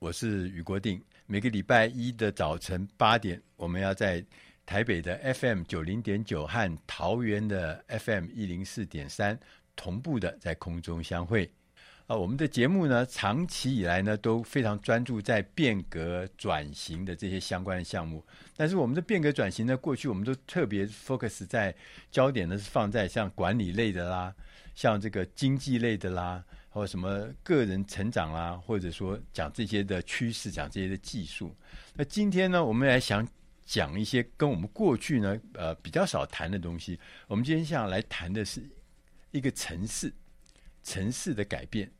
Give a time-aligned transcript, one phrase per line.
[0.00, 4.24] 我是宇国定，每个礼拜一的早晨八点，我们要在
[4.64, 9.36] 台北的 FM 九零点九和桃园的 FM 一零四点三
[9.74, 11.50] 同步的在空中相会。
[12.06, 18.24] 啊，我们的节目呢，长期以来呢都非常专注在变革转型的这些相关的项目。
[18.56, 21.74] 但是我们的变革转型呢，过去我们都特别 focus 在
[22.08, 24.32] 焦点呢是放在像管理类的啦，
[24.76, 26.44] 像这个经济类的啦。
[26.78, 31.52] 或什么个人成长啊，或者说讲这些的趋势，讲这些的技术。
[31.92, 33.26] 那今天呢，我们来想
[33.64, 36.96] 讲一些跟我们过去呢，呃，比较少谈的东西。
[37.26, 38.62] 我们今天想来谈的是
[39.32, 40.12] 一个城市，
[40.84, 41.90] 城市的改变。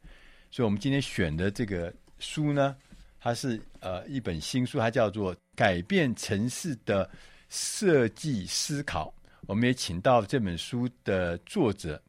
[0.51, 2.77] 所以我们今天选的这个书呢，
[3.19, 7.11] 它是呃一本新书，它叫做《改变城市的
[7.49, 9.13] 设计思考》。
[9.49, 12.01] 我们也请到这本书的作者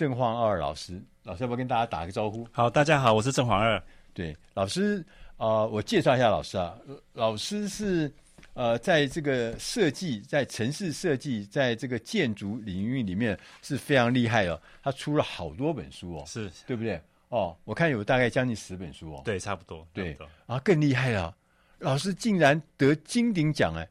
[0.00, 0.98] 郑晃二老师。
[1.24, 2.46] 老师要不要跟大家打个招呼？
[2.52, 3.78] 好，大家好，我是郑晃二。
[4.14, 5.04] 对，老师
[5.36, 6.74] 啊、呃，我介绍一下老师啊。
[7.12, 8.10] 老师是
[8.54, 14.58] 呃，在这个设计，在城市设计，在这个建筑领域里面是非常厉害的。
[14.82, 16.98] 他出了好多本书哦，是对不对？
[17.28, 19.20] 哦，我看有大概将近十本书哦。
[19.22, 19.86] 对，差不多。
[19.92, 21.36] 对，啊，更厉害了，
[21.80, 23.86] 老师竟然得金鼎奖哎！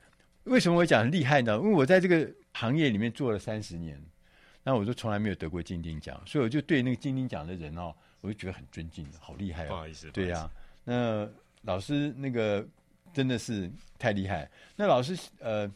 [0.45, 1.55] 为什么我讲很厉害呢？
[1.57, 4.01] 因为我在这个行业里面做了三十年。
[4.69, 7.91] 那我就从来没有得过金鼎奖，所以我就对那个金鼎奖的人哦，
[8.21, 9.69] 我就觉得很尊敬，好厉害哦。
[9.69, 10.51] 不好意思，对呀、啊。
[10.83, 11.27] 那
[11.63, 12.63] 老师那个
[13.11, 14.47] 真的是太厉害。
[14.75, 15.67] 那老师呃，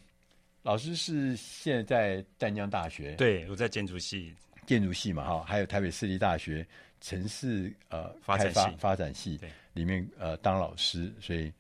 [0.62, 4.32] 老师是现在在淡江大学，对，我在建筑系，
[4.68, 6.64] 建筑系嘛哈，还有台北市立大学
[7.02, 9.40] 城市呃发展系发展系
[9.74, 11.52] 里面呃当老师，所以。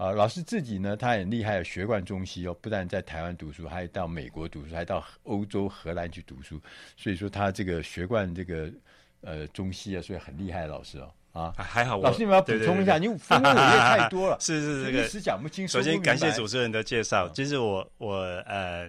[0.00, 6.58] 啊，老师自己呢，他很厉害，有学贯中西哦，不但在台湾读书，还到美国读书，还到欧洲荷兰去读书，
[6.96, 8.70] 所以说他这个学贯这个
[9.20, 11.12] 呃中西啊，所以很厉害的老师哦。
[11.32, 15.74] 啊，还好我，老师你们要补充一下，你丰功伟业太多了， 是是这个，一时讲不清楚。
[15.74, 18.88] 首先感谢主持人的介绍，其实我我呃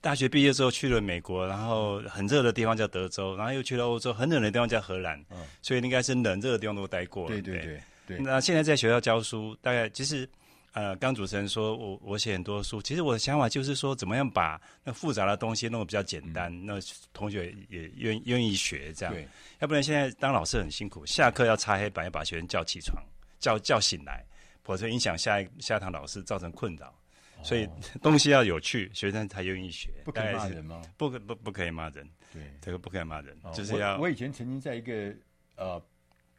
[0.00, 7.80] 大学毕业之后去了美国，然后很热的地方叫德州，然后又去了欧洲，很冷的地方叫荷兰，嗯，所以应该是冷热的地方都待过了，对对对。
[8.06, 10.28] 对那现在在学校教书，大概其实，
[10.72, 16.74] 呃，刚主持人说我我写很多书，其实我的想法就是说，怎么样把那复杂的东西弄得比较简单，嗯、那
[17.12, 19.14] 同学也愿愿意学这样。
[19.14, 19.28] 对，
[19.60, 23.00] 要不然现在当老师很辛苦，下课要擦黑板，要把学生叫起床，
[23.38, 24.24] 叫叫醒来，
[24.64, 26.88] 否则影响下一下堂老师，造成困扰。
[26.88, 27.68] 哦、所 以
[28.02, 29.90] 东西要有趣，学生才愿意学。
[30.04, 30.82] 不可以骂人吗？
[30.96, 32.08] 不可不不可以骂人。
[32.32, 34.02] 对，这个不可以骂人，哦、就是要我。
[34.02, 35.14] 我以前曾经在一个
[35.54, 35.80] 呃。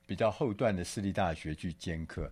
[0.06, 2.24] 比较后段的私立大学去兼课，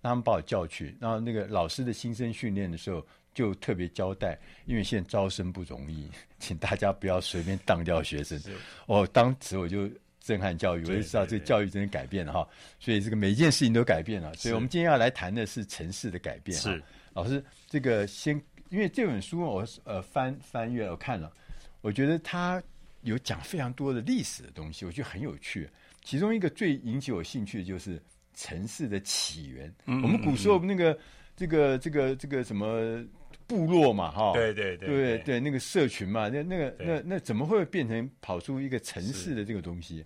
[0.00, 8.40] 让他们把我叫去，然后那个老师的新生训练的时候就特别交代，因为现在招生不容易， 请大家不要随便当掉学生。
[8.86, 9.88] 哦，当时我就
[10.20, 12.48] 震撼教育，我就知道这个教育真的改变了哈。
[12.78, 14.34] 所以这个每一件事情都改变了。
[14.34, 16.58] 所以我们今天要来谈的是城市的改变。
[16.58, 21.32] 是老师，这个先因为这本书我呃翻翻阅了我看了，
[21.80, 22.62] 我觉得它
[23.02, 25.68] 有讲非常多的历史的东西，我觉得很有趣。
[26.02, 28.00] 其中一个最引起我兴趣的就是
[28.34, 29.72] 城市的起源。
[29.86, 30.98] 嗯，我们古时候那个
[31.36, 33.04] 这个这个这个什么
[33.46, 40.04] 部落嘛，哈，对对对对对，那个社群嘛，那那个那那怎么会变成跑出一个城市的这个东西？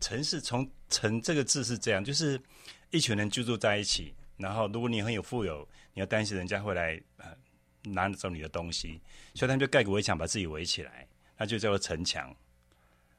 [0.00, 2.38] 城市从“城”这个字是这样，就是
[2.90, 7.28] 一群人居住在一起，然后如果你很有富有，你要担心人家会来呃
[7.84, 9.00] 拿走你的东西，
[9.32, 11.08] 所以他们就盖个围墙把自己围起来，
[11.38, 12.34] 那就叫做城墙。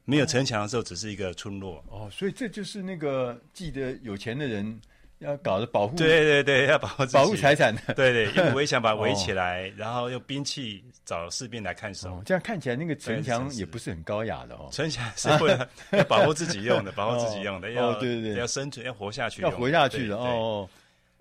[0.06, 1.84] 没有城墙的时候，只是一个村落。
[1.90, 4.80] 哦，所以这就是那个记得有钱的人
[5.19, 14.69] 要搞的保护，对对对，要保护保护财产的，对对， 用围墙把它围起来，然后用兵器找士兵来看守，这样看起来那个城墙也不是很高雅的哦。
[14.72, 20.69] 城墙是为了要保护自己用的，保护自己用的，要对对对，要生存，要活下去，要活下去的哦。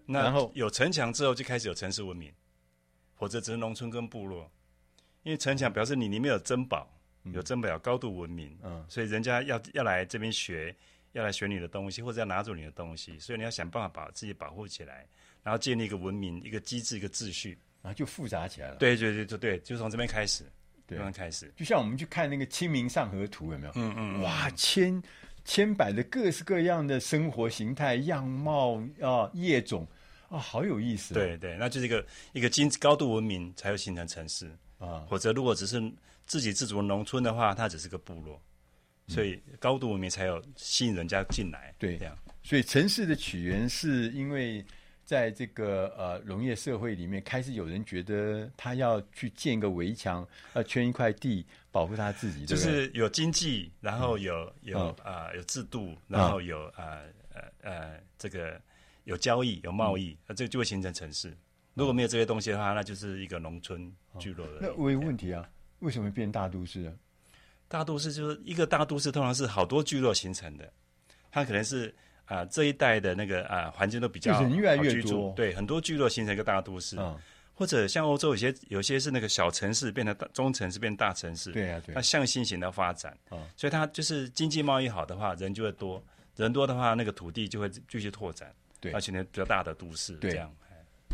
[0.07, 2.31] 那然后有城墙之后，就开始有城市文明，
[3.17, 4.47] 否则只是农村跟部落。
[5.23, 6.87] 因为城墙表示你里面有珍宝，
[7.33, 10.75] 有这么了高度文明，嗯，所以人家要要来这边学。
[11.15, 15.07] 要来学你的东西，或者要拿走你的东西，所以你要想办法把自己保护起来，
[15.45, 18.75] 然后建立一个文明、一个机制、一个秩序，然后就复杂起来了。
[18.79, 20.43] 对对对对对，就从这边开始，
[20.89, 21.53] 对，这边开始。
[21.55, 23.73] 就像我们去看那个《清明上河图》，有没有？
[23.77, 24.23] 嗯嗯。
[24.23, 25.01] 哇，千
[25.45, 29.87] 千百的各式各样的生活形态、样貌啊、业种
[30.29, 31.15] 啊，好有意思。
[31.15, 35.81] 对对，那就是一个一个经高度文明才会形成城市啊，否则如果只是
[36.27, 38.41] 自给自足的农村的话，它只是个部落。
[39.07, 42.17] 所以高度文明才有吸引人家进来，对，这样。
[42.43, 44.65] 所以城市的起源是因为
[45.05, 57.01] 在这个呃农业社会里面，开始有人觉得他要去建一个围墙，要圈一块地保护他自己，就是有经济，然后有有啊有制度，然后有啊
[57.35, 58.59] 呃呃这个
[59.05, 61.37] 有交易有贸易，那这就会形成城市。
[61.75, 64.61] 如果没有这些东西的话，那就是一个农村聚落的。
[64.63, 65.47] 那我有问题啊，
[65.81, 66.93] 为什么变大都市啊？
[67.69, 70.73] 大都市就是一个大都市，通常是好多聚落形成的。
[71.31, 71.89] 它可能是
[72.27, 76.97] 啊、呃、这一带的那个啊、呃、环境都比较好居住，越来越多，对，很多聚落形成一个大都市。
[76.99, 77.19] 嗯，
[77.55, 83.17] 或者像欧洲有些有些是那个小城市变成大中城市变大城市，对啊，对，它向心型的发展。
[83.31, 86.03] 嗯，所以它就是经济贸易好的话，人就会多，
[86.37, 90.53] 人多的话，那个土地就会继续拓展，对，而且呢比较大的都市这样。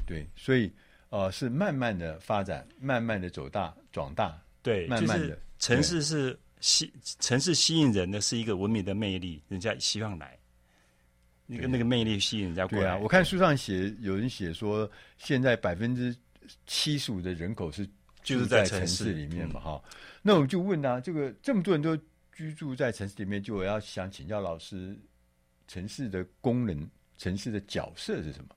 [0.06, 0.72] 对，所以
[1.10, 6.38] 呃是慢慢的发展，慢慢的走大壮大，对，慢慢的城市是。
[6.62, 10.38] 吸城市吸引人的是一个文明的魅力，人家希望来，
[11.46, 12.84] 那个那个魅力吸引人家过来。
[12.84, 14.86] 对啊，我看书上写，有人写说，
[15.16, 16.14] 现在百分之
[16.66, 17.88] 七十五的人口是
[18.22, 19.96] 就是在城市里面嘛，哈、嗯。
[20.20, 21.96] 那我就问啊，这个这么多人都
[22.34, 24.94] 居住在城市里面，就我要想请教老师，
[25.66, 26.86] 城市的功能、
[27.16, 28.54] 城市的角色是什么？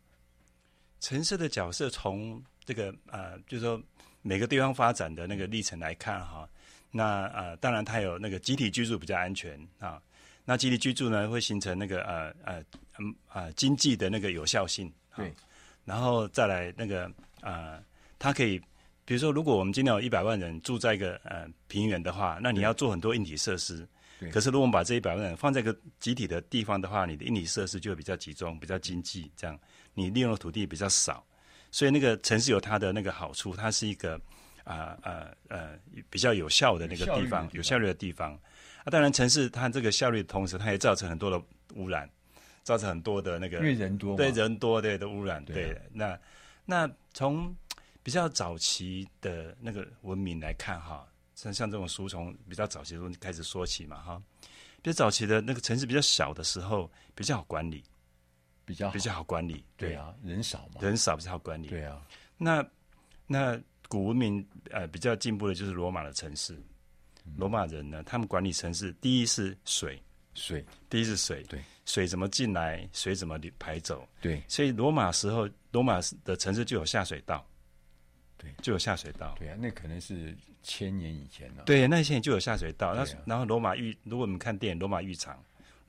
[0.99, 3.81] 城市的角色从这个啊、呃，就是说
[4.23, 6.49] 每个地方发展的那个历程来看，哈。
[6.95, 10.01] 那呃，当然它有那个集体居住比较安全啊。
[10.45, 12.63] 那集体居住呢，会形成那个呃呃
[12.99, 14.91] 嗯啊经济的那个有效性。
[15.15, 15.33] 对。
[15.85, 17.11] 然后再来那个
[17.41, 17.83] 呃，
[18.17, 18.59] 它可以，
[19.05, 23.87] 比如说，如果我们今天有一百万人住在一个呃平原的话，那你要做很多硬体设施。
[24.19, 24.29] 对。
[24.29, 29.59] 可是如果我们把这一百万人放在一个集体的地方的话，你的硬体设施就会比较集中，比较经济，这样
[29.93, 31.25] 你利用的土地比较少。
[31.73, 34.17] 所以那个城市有它的那个好处，它是一个。
[34.65, 35.77] 啊呃呃，
[36.09, 38.31] 比较有效的那个地方，有效率的地方。
[38.85, 41.37] 啊，当然城市它这个效率的同时，它也造成很多的
[41.75, 42.09] 污染，
[42.63, 45.43] 造成很多的那个因为人多，对人多对的污染。
[45.43, 46.17] 对，那
[46.63, 47.53] 那从
[48.01, 51.05] 比较早期的那个文明来看哈，
[51.35, 54.21] 像像这种书从比较早期的时候开始说起嘛哈，
[54.81, 57.83] 比较早期的那个城市比较小的时候比较好管理，
[58.65, 59.63] 比较比较好管理。
[59.77, 61.68] 对啊，人少嘛，人少比较好管理。
[61.68, 62.01] 对啊，
[62.38, 62.65] 那
[63.27, 63.60] 那。
[63.89, 66.57] 古文明呃比较进步的就是罗马的城市，
[67.37, 70.02] 罗马人呢，他们管理城市，第一是水，
[70.33, 77.45] 水，第一是水，对，水怎么进来，水怎么排走，对，所以罗马时候，罗马的城市就有下水道，
[78.35, 85.40] 对，就有下水道，对啊，那可能是千年以前了，对，那些年就有下水道，那然后罗马浴，如果我们看电影，罗马浴场，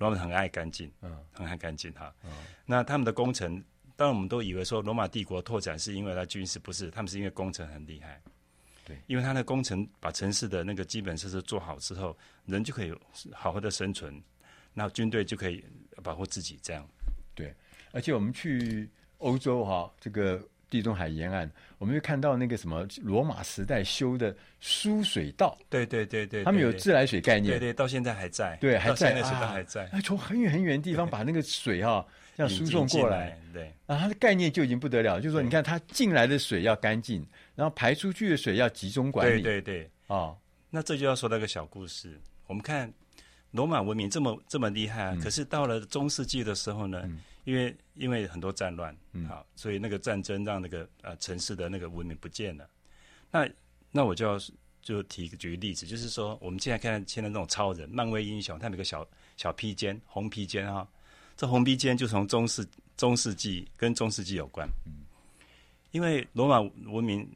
[0.04, 2.30] 罗马很爱干净，嗯，很爱干净哈，嗯，
[2.66, 3.62] 那他们的工程。
[3.96, 8.20] 当然，我们都以为说罗马帝国拓展是因为它军事，不是，他们是因为工程很厉害。
[8.84, 12.92] 对，因为他的工程把城市的那个基本设施做好之后，人就可以
[13.32, 14.20] 好好的生存，
[14.72, 15.64] 那军队就可以
[16.02, 16.58] 保护自己。
[16.60, 16.84] 这样，
[17.36, 17.54] 对。
[17.92, 25.56] 而且我们去欧洲哈，这个地中海沿岸，我们会看到那个什么罗马时代修的输水道。
[25.70, 27.54] 对对对对，他们有自来水概念。
[27.54, 28.56] 对对，到现在还在。
[28.60, 29.12] 对，还在。
[29.12, 29.84] 那时候还在。
[29.92, 32.04] 啊，从很远很远的地方把那个水哈。
[32.36, 40.38] 要输送过来，来，对，啊，它的概念就已经不得了，就是说，你看它进来的水要干净，然后排出去的水要集中管理，对对对，啊、哦，
[40.68, 42.20] 那这就要说到一个小故事。
[42.48, 42.92] 我们看
[43.52, 52.68] 罗马文明这么这么厉害啊，嗯、可是到了中世纪的时候呢，嗯、因为因为很多战乱，嗯，好，所以那个战争让那个呃城市的那个文明不见了。
[53.30, 53.48] 那
[53.90, 54.38] 那我就要
[54.82, 60.86] 就提举个例子，就是说我们现在看现在那种超人、漫威英雄，他们有个小小披肩、红披肩哈。
[61.36, 64.68] 这红披肩就从中世中世纪跟中世纪有关，
[65.90, 66.60] 因为罗马
[66.92, 67.28] 文明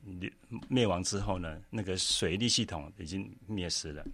[0.68, 4.04] 灭亡之后呢，那个水利系统已经灭失了，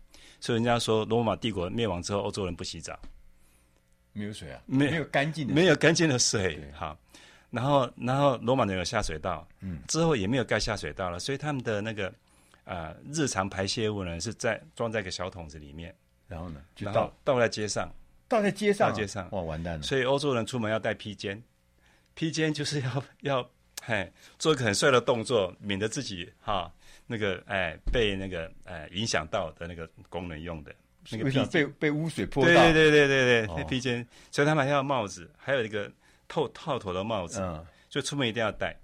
[0.41, 2.99] 所以人家说罗马帝国灭亡之后，欧洲人不洗澡，
[4.15, 6.59] 没有水啊，没没有干净的，没有干净的水。
[6.73, 6.99] 好，
[7.51, 12.11] 然后然后罗马人有下水道，嗯，之后也没有盖下水道了，所以他们的那个
[12.65, 15.95] 呃日常排泄物呢是在装在一个小桶子里面，
[16.27, 16.63] 然后呢？
[16.75, 17.13] 就倒。
[17.25, 17.93] 倒在街上，
[18.29, 19.29] 倒在街上啊，倒街上。
[19.33, 19.83] 哇，完蛋了。
[19.83, 21.43] 所以欧洲人出门要带披肩，
[22.15, 23.51] 披肩 就是要要
[23.83, 26.73] 嘿做一个很帅的动作，免得自己哈
[27.07, 30.75] 那个哎被那个哎影响到的那个功能用的。
[31.11, 32.51] 那个披被被污水泼到？
[32.51, 35.91] 对对对对对那披肩，所以他们还要帽子，还有一个
[36.27, 38.77] 透套头的帽子，嗯，就出门一定要戴，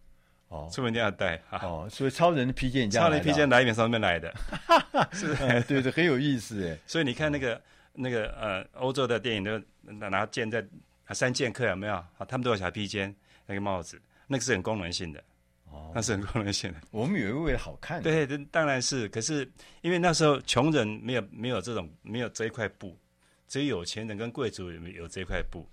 [0.49, 1.59] 哦出门一定要戴哈。
[1.62, 4.33] 哦，所以超人的披肩超人披肩哪一边上面来的？
[5.12, 6.79] 是，哎对对，很有意思哎。
[6.87, 7.61] 所以你看那个
[7.95, 10.65] 那个呃，欧洲的电影都拿拿剑在
[11.12, 11.95] 三剑客有没有？
[11.95, 13.15] 啊，他们都有小披肩，
[13.47, 15.23] 那个帽子，那个是很功能性的，
[15.71, 16.81] 哦那是很功能性的。
[16.91, 19.09] 我们以为为了好看，，对，当然是。
[19.09, 19.50] 可是
[19.81, 22.97] 因为那时候穷人没有没有这种没有这一块布，
[23.49, 25.67] 只有有钱人跟贵族有有这块布。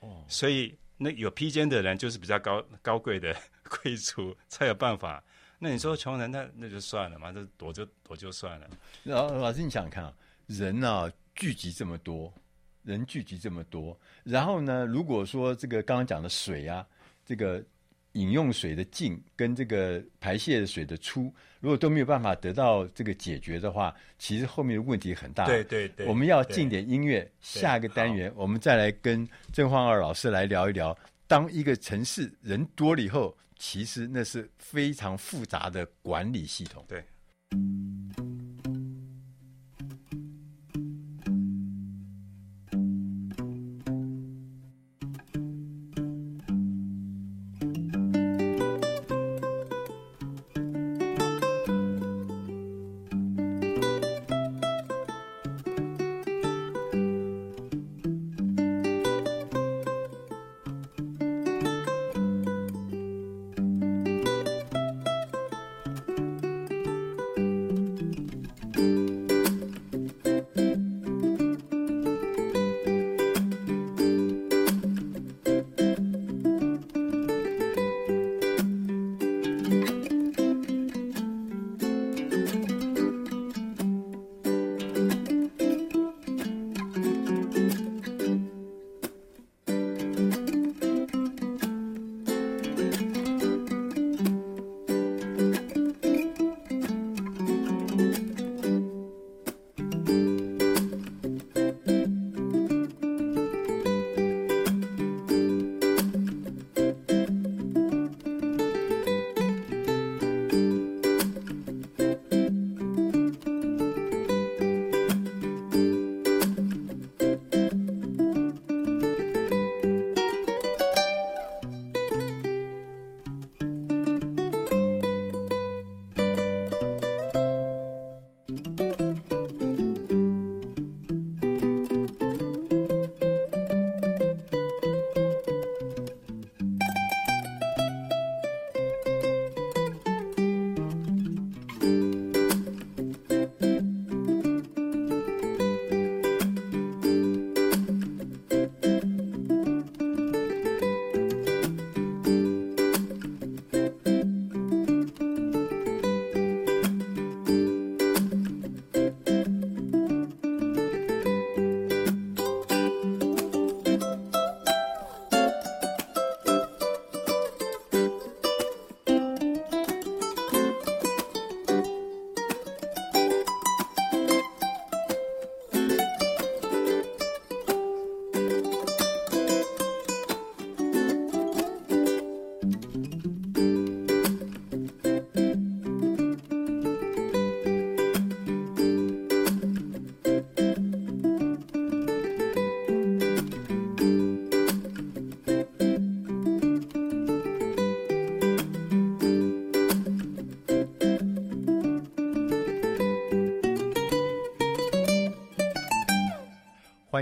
[0.00, 3.36] 哦，所以那有披肩的人就是比较高高贵的
[3.68, 5.22] 贵族才有办法。
[5.58, 8.68] 那你说穷人那那就算了嘛，那躲就躲就算了。
[9.04, 10.12] 然后老师你想想看啊，
[10.46, 12.34] 人啊聚集这么多，
[12.82, 16.84] 人聚集这么多，然后呢，如果说这个刚刚讲的水啊，
[17.24, 17.64] 这个
[18.12, 25.46] 饮用水的进跟这个排泄的水的出，如果都没有办法得到这个解决的话，其实后面的问题很大。
[25.46, 36.84] 对对对，我们要进点音乐，下一个单元我们再来跟郑焕二老师来聊一聊，当一个城市人多了以后，其实那是非常复杂的管理系统。
[36.88, 37.02] 对。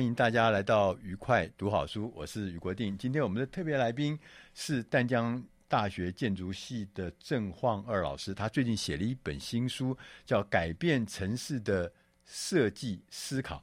[0.00, 2.96] 欢迎大家来到愉快读好书，我是余国定。
[2.96, 4.18] 今天我们的特别来宾
[4.54, 11.92] 是淡江大学建筑系的郑晃二老师，他最近写了一本新书，叫《改变城市的
[12.24, 13.56] 设计思考》。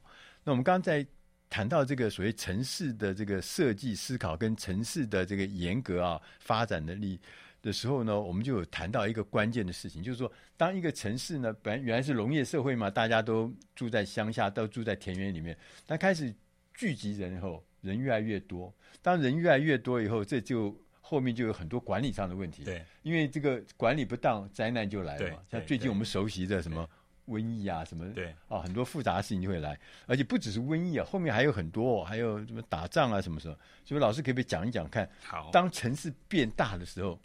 [0.44, 1.04] 那我们刚刚在
[1.50, 7.18] 谈到这个所谓城市的这个设计思考跟城市的这个严格啊发展的力
[7.60, 16.32] 的时候呢，我们就有谈到一个关键的事情，就是说，当一个城市呢，本来原来是农业社会嘛，大家都住在乡下，都住在田园里面，但开始
[16.74, 18.72] 聚集人后，人越来越多，
[19.02, 22.62] 当人越来越多以后，这就后面就有很多管理上的问题。
[22.64, 25.42] 对，因为这个管理不当，灾难就来了嘛。
[25.50, 26.88] 像最近我们熟悉的什么
[27.26, 33.56] 瘟疫啊，什么对啊，很多复杂的事情就会来，而且不只是瘟疫啊，后面还有很多，哦还有什么打仗啊，什么什么。
[33.84, 35.08] 所以老师可不可以讲一讲看？
[35.24, 37.20] 好，当城市变大的时候，好，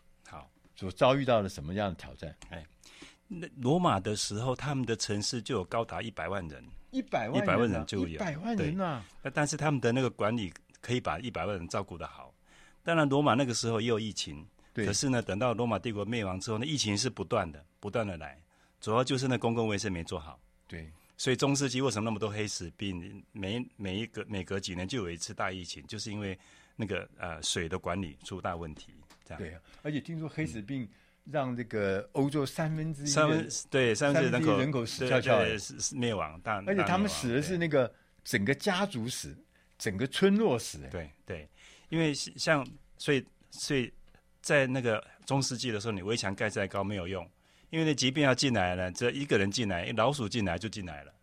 [0.75, 2.36] 所遭遇到了什么样的挑战？
[2.50, 2.65] 哎，
[3.27, 6.63] 那罗马的时候，他们的城市就有高达一百万人。
[6.92, 9.03] 一百万、啊，一百万人就有一百万人啊！
[9.24, 12.32] 那但是他们的那个管理可以把一百万人照顾的好。
[12.84, 14.86] 当然，罗马那个时候也有疫情，对。
[14.86, 18.39] 可是呢，等到罗马帝国灭亡之后，那疫情是不断的、不断的来，
[18.80, 20.39] 主要就是那公共卫生没做好。
[20.68, 20.92] 对。
[21.18, 23.24] 所以中世纪为什么那么多黑死病？
[23.32, 26.38] 每每一个每隔几年就有一次大疫情，就是因为
[26.75, 28.94] 那个呃水的管理出大问题。
[29.25, 29.39] 这样。
[29.39, 30.89] 对啊，而且听说黑死病、嗯。
[31.32, 37.89] 让这个欧洲三分之一三分对三分之一人口人口死翘翘，是灭亡，但而且他们死的是那个
[38.25, 39.34] 整个家族死，
[39.77, 40.80] 整个村落死。
[40.92, 41.48] 对对，
[41.88, 43.89] 因为像所以所以
[44.42, 47.25] 在那个中世纪的时候，你围墙盖再高没有用，
[47.70, 51.13] 因为那疾病要进来了，只要一个人进来，老鼠进来就进来了，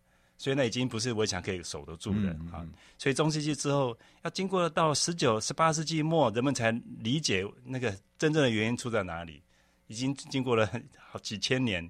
[0.40, 2.66] 所以那已经不是围墙可以守得住的啊。
[2.96, 6.70] 所以中世纪之后，要经过到十九、十八世纪末，人们才
[7.00, 9.42] 理解那个真正的原因出在哪里。
[9.86, 10.66] 已经经过了
[10.96, 11.86] 好几千年，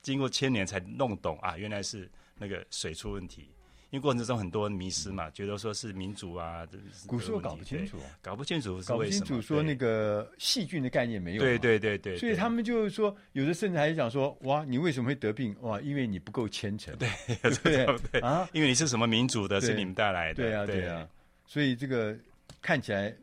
[0.00, 3.50] 经过千年才弄懂啊，原来是那个水出问题。
[3.90, 6.66] 因为过程中很多迷失嘛，觉得说是民族啊，
[7.06, 9.20] 古时候搞不清楚，搞不清楚是为什么？
[9.20, 11.40] 搞不清楚说那个细菌的概念没有。
[11.40, 15.56] 对对对对，所以他们就是说，有的甚至还讲说，哇，你为什么会得病？
[15.60, 16.94] 哇，因为你不够虔诚。
[16.96, 17.08] 对
[17.62, 20.42] 对对啊，因为你是什么民族的，是你们带来的。
[20.42, 21.08] 对啊对啊，
[21.46, 22.16] 所以这个
[22.60, 23.14] 看起来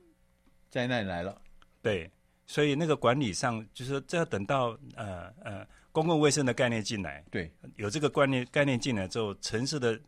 [0.69, 1.39] 灾难来了。
[1.81, 2.09] 对。
[2.47, 9.99] 所以那个管理上，就是说这要等到呃呃公共卫生的概念进来，对，有这个观念概念进来之后，城市的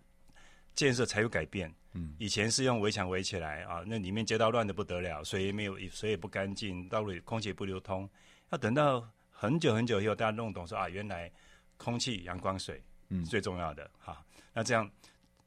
[0.77, 1.69] 建设才有改变。
[1.91, 8.09] 嗯，以前是用围墙围起来啊，那里面街道乱的不得了，水也没有，水也不干净，道路里空气也不流通。
[8.51, 11.29] 要等到很久很久以后，大家弄懂说啊，原来
[11.75, 14.25] 空气、阳光、水，嗯，最重要的哈、啊。
[14.53, 14.89] 那这样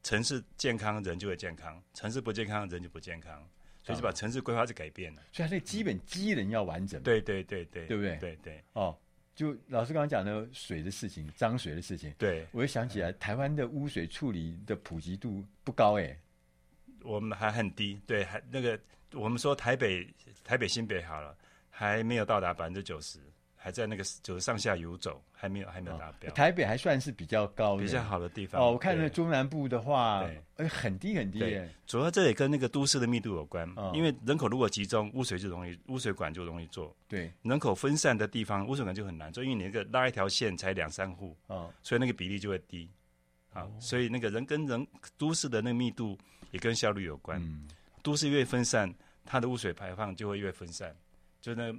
[0.02, 3.48] 城市健康，人就会健康；城市不健康，人就不健康。
[3.82, 7.02] 所以就把城市规划是改变了，所以它这基本机能要完整。
[7.02, 8.16] 对对对对，对不对？
[8.18, 8.62] 对对。
[8.74, 8.94] 哦，
[9.40, 12.12] 就老师刚刚讲的水的事情，脏水的事情。
[12.18, 16.14] 对，我又想起来，台湾的污水处理的普及度不高哎，
[17.02, 17.98] 我们还很低。
[18.06, 18.78] 对，还那个
[19.14, 20.06] 我们说台北
[20.44, 21.34] 台北新北好了，
[21.70, 23.18] 还没有到达百分之九十。
[23.62, 26.32] 还在那个就是上下游走，还没有还没有达标。
[26.32, 28.58] 台北还算是比较高的、比较好的地方。
[28.58, 31.38] 哦，我看那中南部的话，哎，很低很低。
[31.40, 33.68] 对，主要这也跟那个都市的密度有关。
[33.92, 36.96] 因为人口如果集中，污水就容易，污水管就容易做。
[37.06, 41.36] 对，人口分散的地方，污水管就很难做，因为你那个拉一条线才两三户，
[41.82, 42.88] 所以那个比例就会低。
[43.52, 44.86] 啊，所以那个人跟人
[45.18, 46.16] 都市的那个密度
[46.50, 47.42] 也跟效率有关。
[48.02, 48.90] 都市越分散，
[49.26, 50.96] 它的污水排放就会越分散，
[51.42, 51.74] 就那。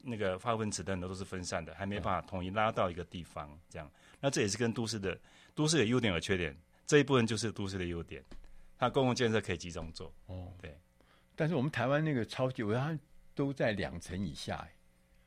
[0.00, 3.90] 那个化粪池等等都是分散的，还没办法统一拉到一个地方，这样。
[4.20, 5.18] 那这也是跟都市的
[5.54, 6.56] 都市的优点和缺点，
[6.86, 8.22] 这一部分就是都市的优点，
[8.78, 10.12] 它公共建设可以集中做。
[10.26, 10.76] 哦，对。
[11.34, 12.98] 但是我们台湾那个超级，我它
[13.34, 14.66] 都在两层以下，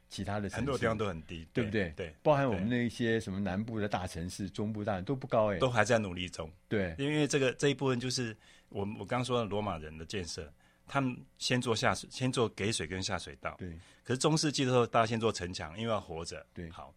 [0.09, 1.93] 其他的很多地方都很低，对不对？
[1.95, 6.51] 对，包含我们那些什么南部的大城市、中部大都不高哎，都还在努力中。
[6.67, 8.35] 对，因为这个这一部分就是
[8.69, 10.51] 我我刚刚说的罗马人的建设。
[10.87, 13.55] 他们先做下水，先做给水跟下水道。
[13.57, 13.71] 对。
[14.03, 16.45] 可是中世纪的时候，大家先做城墙，因为要活着。
[16.53, 16.69] 对。
[16.69, 16.93] 好，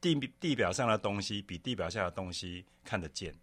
[0.00, 3.34] 地地表上的东西比地表下的东西看得见，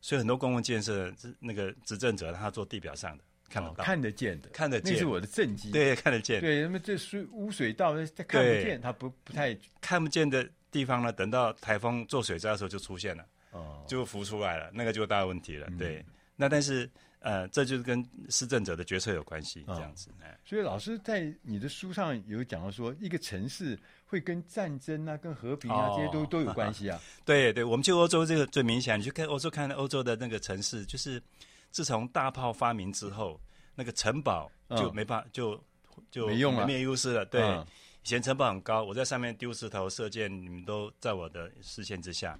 [0.00, 4.92] 所以很多公共建设，那个执政者他做地表上的，看得到、哦、看得见的，看得见。
[4.92, 5.70] 那是我的政绩。
[5.70, 6.40] 对，看得见。
[6.40, 7.94] 对，那么这水污水道
[8.28, 15.66] 看不见，他不不太看不见的地方呢，等到台风做水灾的时候就出现了，哦，就浮出来了，那个就大问题了。
[15.70, 16.04] 嗯、对。
[16.36, 16.88] 那但是。
[17.20, 20.10] 呃，这就是跟施政者的决策有关系，这样子。
[20.44, 26.98] 所以老师在你的书上有讲到说，一个城市会跟战争啊、跟和平啊、哦、这些都都有关系啊。
[27.24, 31.22] 对对，我们去欧洲这个最明显，你去看欧洲，看欧洲的那个城市，就是
[31.70, 33.38] 自从大炮发明之后，
[33.74, 35.64] 那个城堡就没办法，嗯、就
[36.10, 37.24] 就没用了，没优势了。
[37.26, 37.66] 对，嗯、
[38.02, 42.38] 以前城堡很高，我在上面丢石头、射箭，你们都在我的视线之下。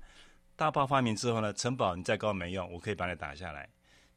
[0.56, 3.68] 大炮发明之后呢，城堡你再高没用，我可以把你打下来。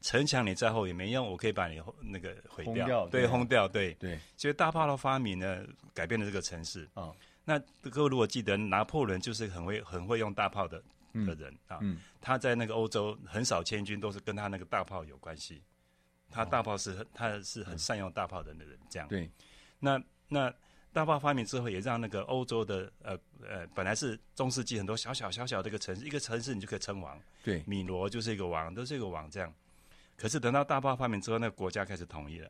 [0.03, 4.19] 城墙你再厚也没用，我可以把你那个毁掉，掉，对，轰掉，对，对。
[4.35, 6.87] 所以大炮的发明呢，改变了这个城市。
[6.95, 7.57] 哦，那
[7.89, 10.83] 各位如果记得，拿破仑就是很会很会用大炮的
[11.25, 11.79] 的人啊。
[11.81, 11.97] 嗯。
[12.19, 15.63] 他在那个欧洲横扫千军，都是跟他那个大炮有关系。
[16.29, 19.07] 他大炮是很，他是很善用大炮的人，这样。
[19.07, 19.31] 对。
[19.79, 20.53] 那那
[20.91, 27.17] 大炮发明之后，也让那个欧洲的呃呃，本来是中世纪很多小小小小的一个城市，一个城市你就可以称王。
[27.41, 27.63] 对。
[27.65, 29.53] 米罗就是一个王，都是一个王这样。
[30.15, 32.49] 可是等到大炮发明之后，那个国家开始统一了，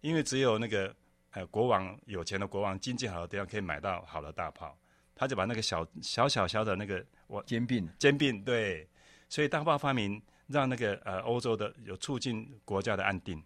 [0.00, 0.94] 因为只有那个
[1.30, 4.76] 呃国王有钱的国王，经济好的地方可以买到好的大炮，
[5.14, 7.88] 他就把那个小小小小的那个我兼并。
[7.98, 8.88] 兼并对，
[9.28, 13.42] 所以大炮发明让那个呃欧洲的有促进国家的安定。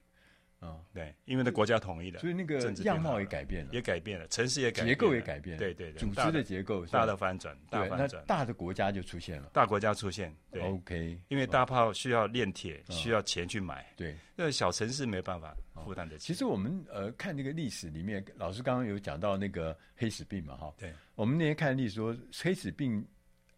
[0.92, 16.32] 对，因为那国家统一了，所以那个样貌也改变了，也改变了，城市也改变了，结构也改变了，对对对，组织的结构大的翻转，大翻转，大的国家就出现了，大国家出现，对，OK，因为大炮需要炼铁，哦、需要钱去买，对，那小城市没办法负担得起。
[16.32, 23.06] 其实我们呃看那个历史里面，老师刚刚有讲到那个黑死病嘛，哈，对，我们那天看历史说黑死病，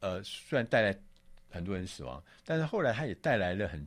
[0.00, 0.98] 呃，虽然带来
[1.50, 3.86] 很多人死亡，但是后来它也带来了很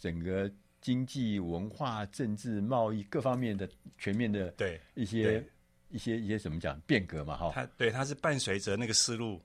[0.00, 0.50] 整个。
[0.84, 3.66] 经济、文化、政治、贸易各方面的
[3.96, 5.42] 全面的对一些
[5.88, 7.38] 一些一些怎么讲变革嘛？
[7.38, 9.40] 哈，它对它是伴随着那个丝路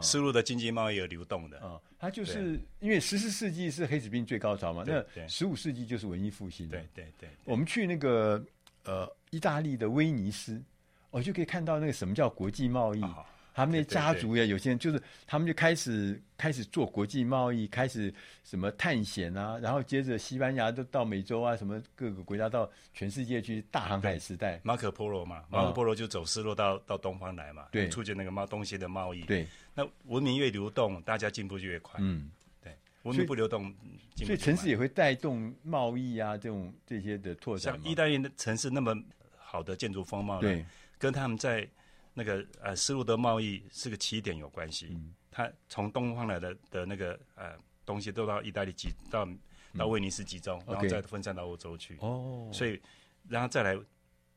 [0.00, 1.80] 丝路的经济贸易而流动的啊、嗯。
[1.98, 6.68] 它就是因为十四世纪是黑死病最高潮嘛，那十五世纪就是文艺复兴。
[6.68, 8.40] 对对对，我们去那个
[8.84, 10.62] 呃意大利的威尼斯，
[11.10, 13.02] 我就可以看到那个什么叫国际贸易。
[13.02, 18.12] 哦他们那家族呀，有些人就是他们就开始开始做国际贸易，开始
[18.42, 24.60] 什么探险啊，然后接着西班牙都到美洲啊，什么各个国家到全世界去大航海时代。
[24.64, 29.22] 马可波罗嘛，马可波罗就走丝路到到东方来嘛，对，促进那个贸东西的贸易。
[29.22, 32.00] 对，那文明越流动，大家进步就越快。
[32.02, 32.28] 嗯，
[32.60, 33.72] 对，文明不流动，
[34.16, 37.72] 所以，所以城市也会带动贸易啊，这种这些的拓展。
[37.72, 39.00] 像意大利的城市那么
[39.38, 40.66] 好的建筑风貌，对，
[40.98, 41.64] 跟他们在。
[42.14, 44.90] 那个呃，丝路的贸易是个起点有关系。
[44.92, 49.28] 嗯，它从东方来的的那个呃东西都到意大利集到
[49.76, 51.96] 到威尼斯集中，嗯，然后再分散到欧洲去。
[52.00, 52.80] 哦，所以
[53.28, 53.76] 然后再来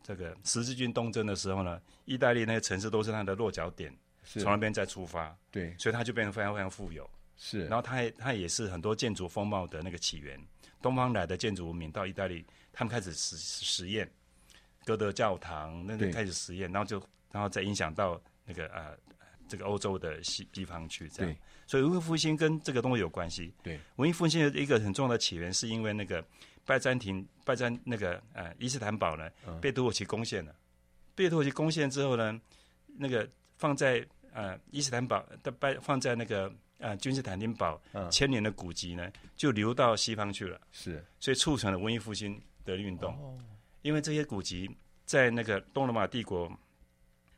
[0.02, 5.38] 这个十字军东征的时候呢，意大利那些城市都是它的落脚点，从那边再出发。
[5.52, 7.08] 对，所以它就变得非常非常富有。
[7.36, 10.44] 是，然后它也它也是很多建筑风貌的那个起源。
[10.82, 14.12] 东方来的建筑文明到意大利，他们开始实实验，
[14.84, 17.00] 哥德教堂那个开始实验，然后就。
[17.32, 18.98] 然后再影响到那个呃，
[19.48, 21.36] 这个欧洲的西西方去这样，
[21.66, 23.54] 所以文艺复兴跟这个东西有关系。
[23.64, 26.24] 对，文艺复兴的一个很重要的起源，是因为那个
[26.66, 29.30] 拜占庭拜占那个呃伊斯坦堡呢
[29.62, 30.56] 被土耳其攻陷了，嗯、
[31.16, 32.40] 被土耳其攻陷之后呢，
[32.98, 40.60] 那个放在呃伊斯坦堡的拜放在那个呃君士坦丁堡千年的古籍呢，就流到西方去了。
[40.72, 43.14] 是，所以促成了文艺复兴的运动。
[43.14, 43.38] 哦，
[43.82, 44.70] 因为这些古籍
[45.06, 46.52] 在那个东罗马帝国。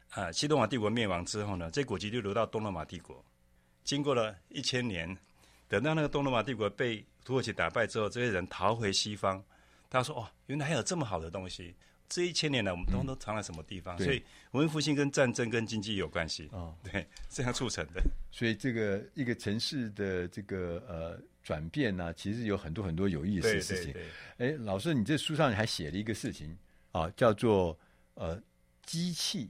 [0.09, 3.23] 啊，西罗马帝国灭亡之后呢，这古籍就流到东罗马帝国。
[3.83, 5.17] 经过了一千年，
[5.67, 9.43] 等到那个东罗马帝国被土耳其打败之后，这些人逃回西方。
[9.89, 11.75] 他说：“哦，原来还有这么好的东西。
[12.07, 16.47] 这一千年来，我们都都藏在什么地方？”嗯、所以文艺复兴跟战争跟经济有关系。
[16.51, 18.03] 哦，对，这样促成的。
[18.31, 23.95] 所以这个一个城市的这个呃转变呢、啊，其实有很多很多有意思的事情。
[24.37, 26.55] 哎，老师，你这书上还写了一个事情
[26.91, 27.77] 啊，叫做
[28.15, 28.39] 呃
[28.85, 29.49] 机器。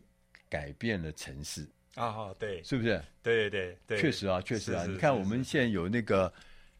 [0.49, 3.01] 改变了城市啊、哦，对，是不是？
[3.21, 4.85] 对对对，确实啊，确实啊。
[4.85, 6.25] 你看，我们现在有那个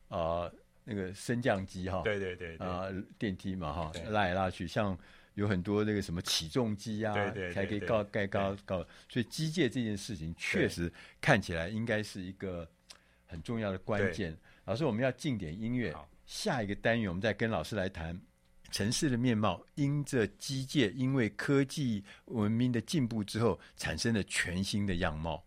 [0.08, 0.53] 啊、呃，
[0.84, 4.97] 那个升降机哈，对对对，啊、呃，电梯嘛哈，拉来拉去，像
[5.36, 8.86] 有很多那个什么起重机啊，对对，才可以高盖高高。
[9.08, 12.67] 所以机械这件事情确实看起来应该是一个
[13.25, 14.36] 很重要的关键。
[14.65, 15.93] 老师，我们要进点音乐，
[16.25, 18.19] 下一个单元我们再跟老师来谈。
[18.69, 25.43] 城市的面貌，因着机械，因为科技文明的进步之后，产生了全新的样貌。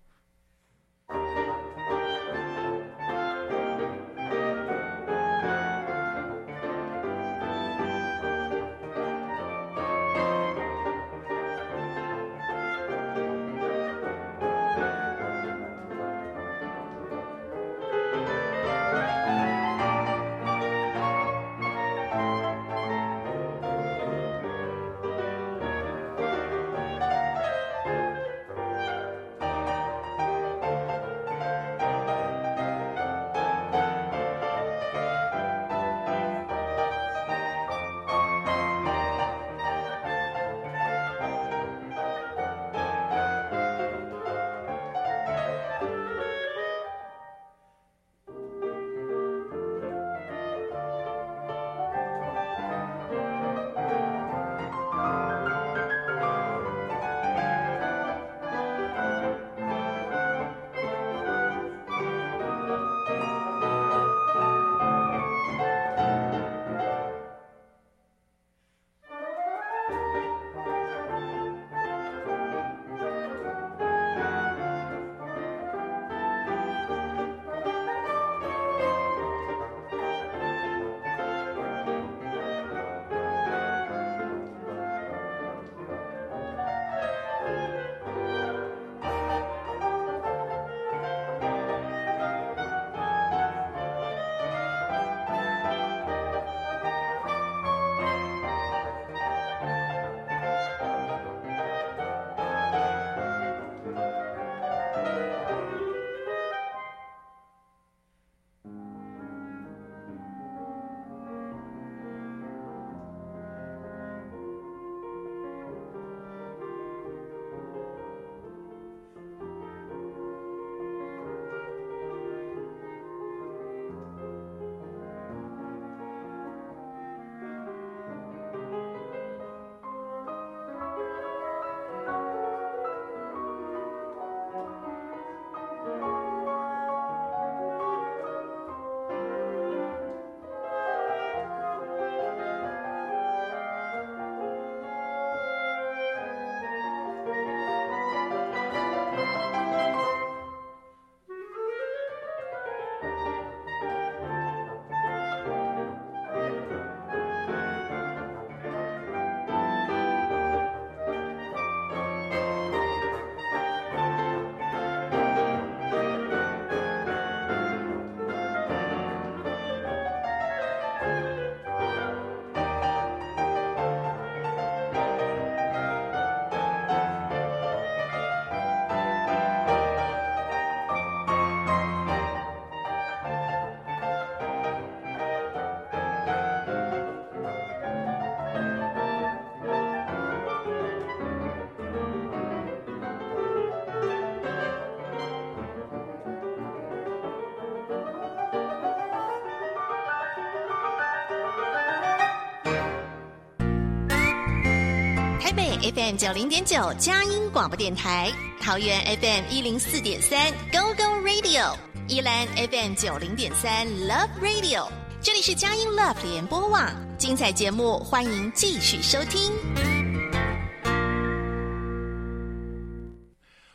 [205.83, 214.89] FM 九零点九佳音广播电台，桃园 FM 一零四点三 Go Go Radio，宜兰 FM 九零点三 Love Radio，
[215.21, 219.53] 这里是佳音 Love 联播网，精彩节目欢迎继续收听。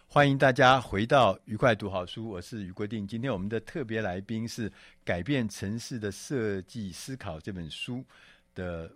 [0.07, 3.05] 欢迎大家回到愉快读好书，我是于国定。
[3.05, 4.69] 今天我们的特别来宾是
[5.03, 8.01] 《改变城市的设计思考》这本书
[8.55, 8.89] 的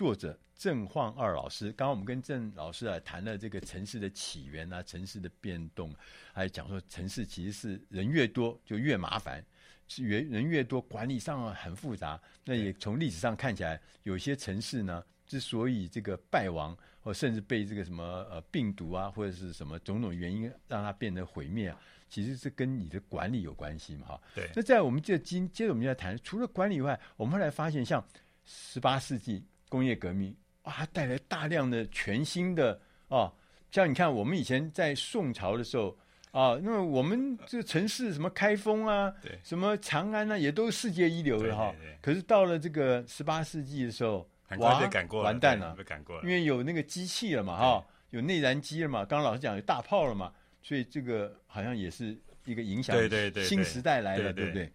[0.00, 1.66] 作者郑晃二老师。
[1.72, 5.94] 刚刚我们跟郑老师啊谈了这个城市的起源啊，城市的变动，
[6.32, 9.44] 还讲说城市其实是人越多就越麻烦，
[9.88, 12.18] 是越人越多管理上很复杂。
[12.46, 15.04] 那也从历史上看起来，有些城市呢。
[15.26, 24.20] 之所以这个败亡，或甚至被这个什么呃病毒啊，或者是什么种种原因让它变得毁灭啊，其实是跟你的管理有关系嘛，哈。
[24.34, 24.50] 对。
[24.56, 28.04] 那在我们这今接着我们要谈，除了管理以外，我们后来发现，像
[28.44, 32.78] 十八世纪工业革命啊，带来大量的全新的
[33.08, 33.32] 哦，
[33.70, 35.96] 像你看，我们以前在宋朝的时候
[36.32, 41.72] 啊，那么我们这个城市什么开封啊，对，什么长安啊，也都是世界一流的哈。
[41.78, 41.98] 对对对。
[42.02, 44.28] 可是到了这个十八世纪的时候。
[44.50, 46.24] 很快被赶过了，完蛋了，被赶过了。
[46.24, 49.04] 因为有那个机器了嘛，哈，有内燃机了嘛。
[49.04, 52.96] 刚刚老师讲有大炮了嘛，所以这个好像也是一个影响。
[52.96, 54.68] 对对对，新时代来了，对不对？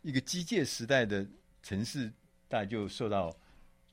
[0.00, 1.26] 一个机械时代的
[1.62, 2.10] 城市，
[2.48, 3.30] 大家就受到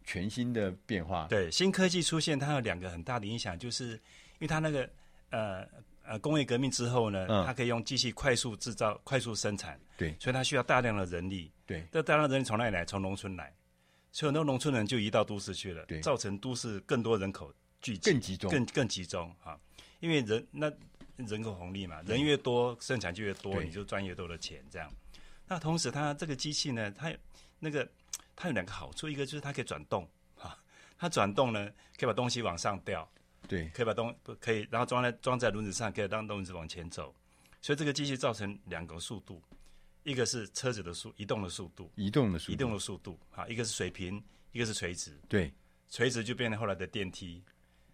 [0.06, 1.28] 全新的变化。
[1.28, 4.90] 对，新科技出现，它有两个很大的影响，就是因为它那个
[5.32, 5.68] 呃
[6.04, 11.52] 呃工业革命之后呢，嗯、它可以用机器快速制造、快速生产，对，所以它需要大量的人力。
[11.66, 12.86] 对，这大量的人力从哪里来？
[12.86, 13.54] 从农村来。
[14.12, 19.60] 所以很多农村人就移到都市去了，对，造成都市更多人口聚集，更集中，更更集中啊！
[20.00, 20.72] 因为人那
[21.18, 24.90] 人口红利嘛，人越多，生产就越多，你就赚越多的钱，这样。
[25.48, 27.14] 那同时，它这个机器呢，它
[27.60, 27.86] 那个
[28.36, 30.08] 它有两个好处，一个就是它可以转动
[30.40, 30.58] 啊，
[30.98, 33.10] 它转动呢可以把东西往上吊，
[33.48, 37.16] 对，可以把东可以，然后装在装在轮子上，可以让轮子往前走。
[37.62, 39.42] 所以这个机器造成两个速度。
[40.04, 45.52] 一个是车子的速移动的速度，移动的速度，移动的速度，啊，一个是水平，一个是垂直，对，
[45.90, 47.44] 垂直就变成后来的电梯，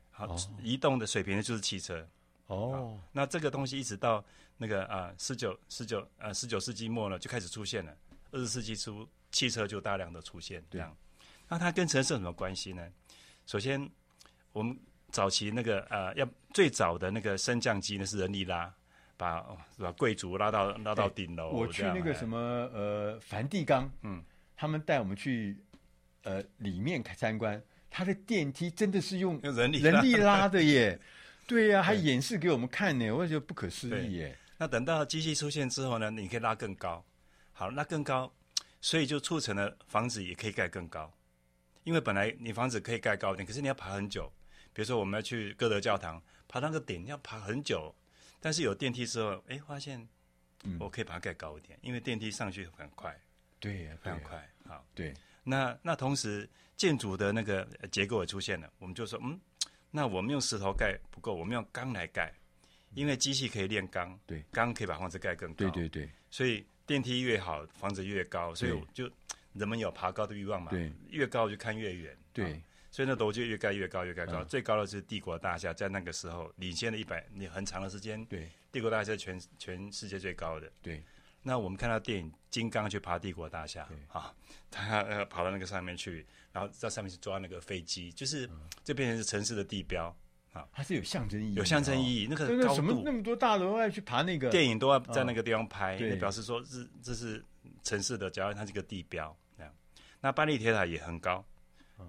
[0.10, 2.06] 好，哦、移动的水平的就是汽车，
[2.48, 4.22] 哦，那这个东西一直到
[4.58, 7.98] 那个啊十九十九呃十九世纪末呢就开始出现了，
[8.32, 10.96] 二十世纪初汽车就大量的出现，这样，
[11.48, 12.88] 那它跟城市有什么关系呢？
[13.46, 13.90] 首先，
[14.52, 14.78] 我们
[15.10, 18.74] 早期那个呃要最早的那个升降机呢是人力拉。
[19.18, 19.46] 把
[19.78, 19.92] 是吧？
[20.00, 21.52] 贵族拉到拉到顶楼。
[21.52, 22.40] 我去那个什么
[22.74, 24.20] 呃梵蒂冈，嗯，
[24.58, 25.56] 他们带我们去
[26.24, 31.00] 呃里面参观，它的电梯真的是用人力人力拉的耶。
[31.46, 34.36] 对呀、啊，还演示给我们看呢，我觉得不可思议耶。
[34.58, 37.06] 那等到机器出现之后呢，你可以拉更高，
[37.54, 38.34] 好，拉更高，
[38.82, 41.12] 所以就促成了房子也可以盖更高。
[41.84, 44.32] 因为本来你房子可以盖高一点，可是你要爬很久。
[44.74, 47.94] 比如说我们要去歌德教堂，爬那个顶要爬很久。
[48.40, 50.08] 但是有电梯之后，哎，发现
[50.80, 53.16] 我可以把它盖高一点，嗯、因为电梯上去很快，
[53.60, 54.50] 对呀，非常快。
[54.66, 55.14] 好，对。
[55.44, 59.40] 那那同时建筑的那个结构也出现了，我们就说，嗯，
[59.90, 62.34] 那我们用石头盖不够，我们用钢来盖，
[62.94, 66.10] 因为机器可以炼钢，对，钢可以把房子盖更高，对对对。
[66.30, 69.10] 所以电梯越好，房子越高，所以就
[69.54, 72.62] 人们有爬高的欲望嘛，对，越高就看越远，对。
[72.94, 74.46] 所以那楼就越盖越高，越盖高，嗯。
[74.48, 78.26] 最高的是帝国大厦，在那个时候领先了一百你很长的时间。
[78.26, 80.70] 对，帝国大厦是全全世界最高的。
[80.82, 81.02] 对，
[81.42, 84.36] 那我们看到电影《金刚》去爬帝国大厦，啊，
[84.70, 88.50] 他呃跑到那个上面去，然后在上面去抓那个飞机，就是
[88.84, 90.14] 这变成是城市的地标
[90.54, 90.68] 啊。
[90.72, 92.28] 它是有象征意义，有象征意义。
[92.30, 97.44] 那个高度那什么那么多大楼要去爬那个电影都要在那个地方拍，表示说是这是
[97.84, 99.74] 城市的，假如它是一个地标这样。
[100.20, 101.44] 那巴黎铁塔也很高。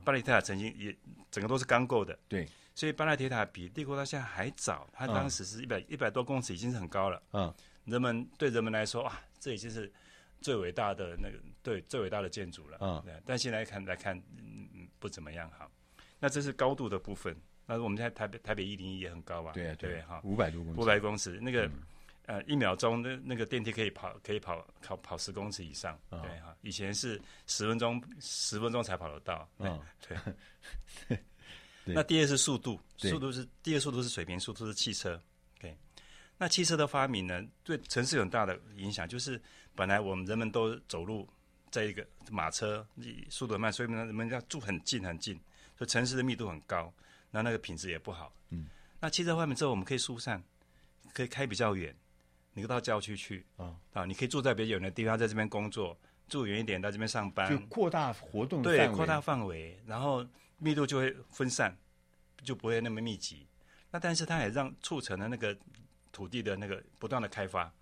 [0.04, 0.96] 巴黎铁塔曾经也
[1.30, 7.22] 整个都是钢构的，对，所以巴黎铁塔比帝国大厦还早，它当时是一百一百多公尺，已经是很高了。
[7.32, 7.52] 嗯，
[7.84, 9.92] 人们对人们来说啊，这已经是
[10.40, 12.78] 最伟大的那个对最伟大的建筑了。
[12.80, 15.70] 嗯，对，但现在看来看，嗯，不怎么样哈。
[16.18, 19.52] 那这是高度的部分，那我们在台北台北一零一也很高吧？
[19.52, 21.66] 对啊，对哈，五百多公尺，五百公尺那个。
[21.66, 21.82] 嗯
[22.26, 26.56] 呃，一秒钟那那个电梯可以跑，可以跑跑跑十公尺以上，哦、对哈。
[26.62, 29.46] 以前是十分钟，十分钟才跑得到。
[29.56, 30.16] 哦、对，
[31.08, 31.18] 对，
[31.84, 35.20] 那第二是速度，速度是第二速度是水平速度是汽车。
[35.58, 35.76] 对。
[36.38, 39.06] 那汽车的发明呢，对城市有很大的影响。
[39.06, 39.38] 就是
[39.74, 41.28] 本来我们人们都走路，
[41.72, 42.86] 在一个马车
[43.28, 45.34] 速度很慢，所以呢人们要住很近很近，
[45.76, 46.90] 所以城市的密度很高，
[47.32, 48.32] 那那个品质也不好。
[48.50, 48.68] 嗯。
[49.00, 50.40] 那汽车外面之后，我们可以疏散，
[51.12, 51.92] 可以开比较远。
[52.54, 54.04] 你到郊区去啊啊！
[54.04, 55.96] 你可以住在比较远的地方，在这边工作；
[56.28, 57.48] 住远一点，到这边上班。
[57.50, 58.62] 就扩大活动。
[58.62, 60.24] 对，扩大范围，然后
[60.58, 61.74] 密度就会分散，
[62.44, 63.46] 就不会那么密集。
[63.90, 65.56] 那但是它也让促成了那个
[66.12, 67.72] 土地的那个不断的开发。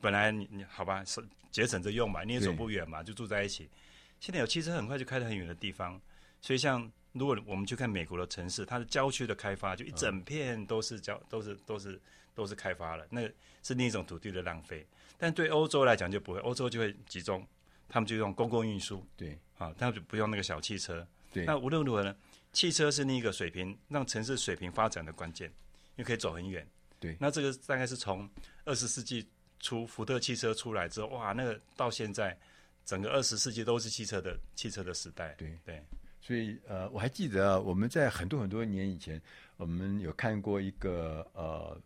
[0.00, 3.70] 本来你你好吧，是节省着用嘛，你也走不远嘛，就住在一起。
[4.18, 6.00] 现在有汽车，很快就开得很远的地方。
[6.40, 12.00] 所以像如果我们去看美国的城市，它的郊区的开发，就一整片都是郊，都是都是
[12.34, 13.22] 都是开发了，那
[13.62, 14.86] 是另一种土地的浪费。
[15.16, 17.44] 但对欧洲来讲就不会，欧洲就会集中，
[17.88, 21.06] 他们就用公共运输，对，啊，他们就不用那个小汽车。
[21.32, 22.14] 对，那无论如何呢，
[22.52, 25.48] 汽车是另一个水平让城市水平发展的关键，
[25.96, 26.66] 因为可以走很远。
[27.00, 28.28] 对，那这个大概是从
[28.64, 29.28] 二十世纪
[29.60, 32.38] 初福特汽车出来之后，哇，那个到现在
[32.84, 35.34] 整个二十世纪都是汽车的汽车的时代。
[35.36, 35.84] 对对，
[36.28, 39.18] 所以呃，我还记得啊，我们在很多很多年以前，
[39.56, 41.80] 我们有看过一个呃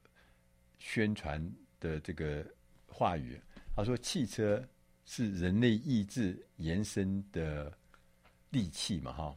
[0.80, 1.40] 宣传
[1.78, 2.44] 的这个
[2.88, 3.40] 话语，
[3.76, 4.60] 他说汽车
[5.04, 7.72] 是人类意志延伸的
[8.50, 9.36] 利器嘛，哈。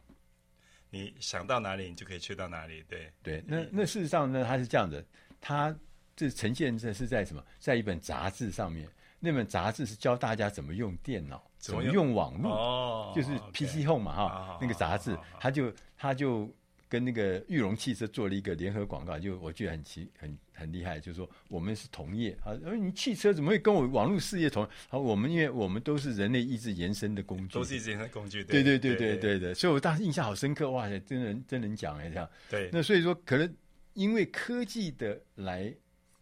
[0.90, 2.82] 你想到哪里，你就可以去到哪里。
[2.88, 5.04] 对对，那那事实上呢，它是这样的，
[5.40, 5.72] 它
[6.16, 7.44] 这呈现这是在什么？
[7.60, 8.88] 在一本杂志上面，
[9.20, 16.48] 那本杂志是教大家怎么用电脑，怎么用，网络，哦，就是 PC Home 嘛，哈，那个杂志，他就他就。
[16.88, 24.66] 跟那个裕隆汽车做了一个联合广告，就我觉得很奇很很厉害，就是说我们是同业啊，而你汽车怎么会跟我网络事业同？
[24.88, 29.36] 好，我们因为我们都是人类意志延伸的工具，都是意志延伸工具，对对对对对。
[29.36, 33.52] 对，所以我当时印象好深刻，哇塞，真人真人讲哎这样，对，那所以说可能
[33.94, 35.74] 因为科技的来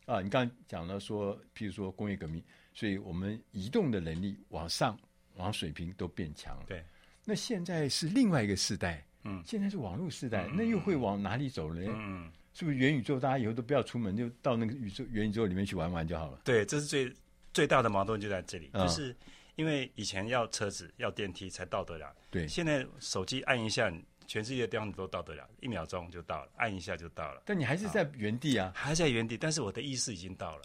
[0.06, 4.98] 啊，你刚刚讲到说，譬如说工业革命，所以我们移动的能力往上
[5.34, 6.84] 往水平都变强了，对，
[7.24, 9.04] 那现在是另外一个时代。
[9.26, 11.80] 嗯，现在是网络时代，嗯，那又会往哪里走呢？
[11.88, 13.18] 嗯，是不是元宇宙？
[13.18, 16.40] 大家以后都不要出门，就到那个宇宙元宇宙里面去玩玩就好了。
[16.44, 17.10] 对，这是最
[17.52, 19.16] 最大的矛盾就在这里，嗯，就是
[19.56, 23.90] 因为以前要车子要电梯才到得了，对，现在手机按一下，
[24.26, 27.42] 全世界的地方都到得了，一秒钟就到了，按一下就到了。
[27.46, 30.62] 但你还是在原地啊，还在原地，但是我的意识已经到了，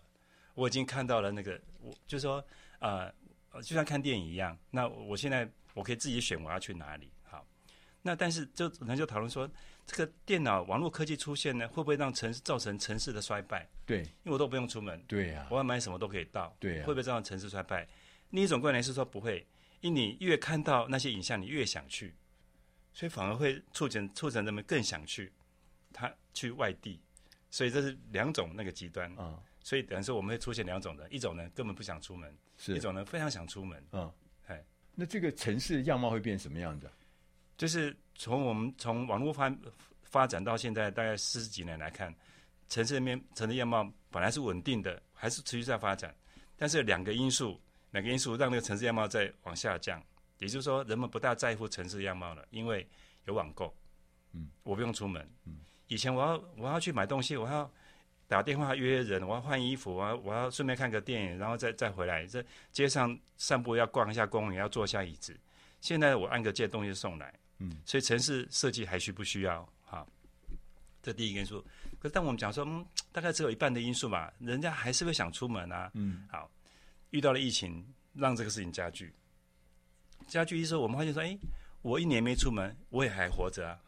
[0.53, 2.43] 我已经看到了那个，我就是说，
[2.79, 3.09] 呃，
[3.55, 7.11] 就像看电影一样，那我现在我可以自己选我要去哪里。
[7.23, 7.45] 好
[8.01, 9.49] 那但是就人就讨论说，
[9.85, 13.67] 这个电脑网络科技出现呢，会不会让城市造成城市的衰败？
[13.85, 17.87] 对，因为我都不用出门，对呀、啊，我要买什么都可以到，对呀、啊，会不会造成城市衰败？
[18.29, 19.45] 另一种观点是说不会，
[19.81, 22.13] 因为你越看到那些影像，你越想去，
[22.93, 25.33] 所以反而会促成促成人们更想去，
[25.91, 27.01] 他去外地，
[27.49, 29.43] 所以这是两种那个极端啊、嗯。
[29.61, 33.83] 所以等于说我们会出现两种人，一种呢根本不想出门，是一种呢非常想出门。
[33.93, 34.11] 嗯，
[34.45, 36.87] 哎，那这个城市样貌会变什么样子？
[37.57, 39.51] 就是从我们从网络发
[40.03, 42.13] 发展到现在大概四十几年来看，
[42.67, 46.15] 城市里面城市样貌本来是稳定的，还是持续在发展。
[46.55, 47.59] 但是两个因素，
[47.91, 50.03] 两个因素让那个城市样貌在往下降。
[50.39, 52.87] 也就是说，人们不大在乎城市样貌了，因为
[53.25, 53.75] 有网购。
[54.31, 55.29] 嗯，我不用出门。
[55.45, 57.69] 嗯，以前我要我要去买东西，我要
[58.29, 62.27] 打电话约人，我要换衣服，我要我要顺便看个电影，然后再再回来。
[62.27, 65.35] 这街上散步要逛一下公园，要坐下椅子。
[65.81, 67.33] 现在我按个键，东西送来。
[67.57, 69.67] 嗯，所以城市设计还需不需要？
[69.83, 70.05] 哈，
[71.01, 71.65] 这第一个因素。
[71.99, 75.89] 可是当我们讲说，嗯，大概只有一半的因素吧，人家还是会想出门啊。
[75.95, 76.51] 嗯，好，
[77.09, 79.11] 遇到了疫情，让这个事情加剧。
[80.27, 81.35] 加剧一说，我们发现说，哎，
[81.81, 83.79] 我一年没出门，我也还活着啊。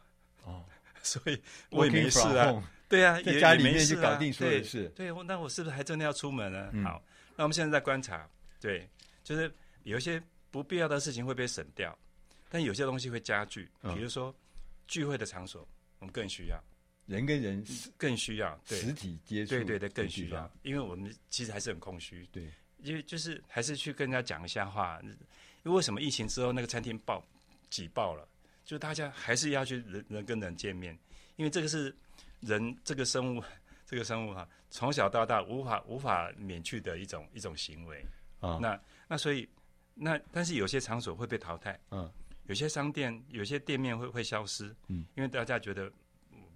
[0.46, 0.64] 哦，
[1.00, 1.40] 所以
[1.70, 2.60] 我也没事啊。
[2.92, 4.86] 对啊，在家里面就搞定所有的事。
[4.94, 6.68] 对，那我是不是还真的要出门呢？
[6.74, 7.02] 嗯，好，
[7.34, 8.28] 那我们现在在观察，
[8.60, 8.86] 对，
[9.24, 9.50] 就是
[9.84, 11.98] 有一些不必要的事情会被省掉。
[12.50, 14.34] 但有些东西会加剧，比如说、嗯、
[14.86, 15.66] 聚会的场所，
[16.00, 16.62] 我们更需要
[17.06, 17.64] 人跟人
[17.96, 25.00] 更需要对实体接触，对对对，更需要，因为我们其实还是很空虚，对，因为就是还是去跟人家讲一下话。
[25.02, 27.24] 因为为什么疫情之后那个餐厅爆
[27.70, 28.28] 挤爆了？
[28.64, 30.92] 就大家还是要去人人跟人见面，
[31.36, 31.94] 因为这个是
[32.42, 33.42] 人这个生物
[33.86, 38.04] 这个生物哈，从小到大无法无法免去的一种一种行为。
[38.40, 38.58] 啊。
[38.60, 39.48] 那那所以
[39.94, 42.10] 那但是有些场所会被淘汰，嗯。
[42.46, 45.90] 有些商店、有些店面会会消失，嗯，因为大家觉得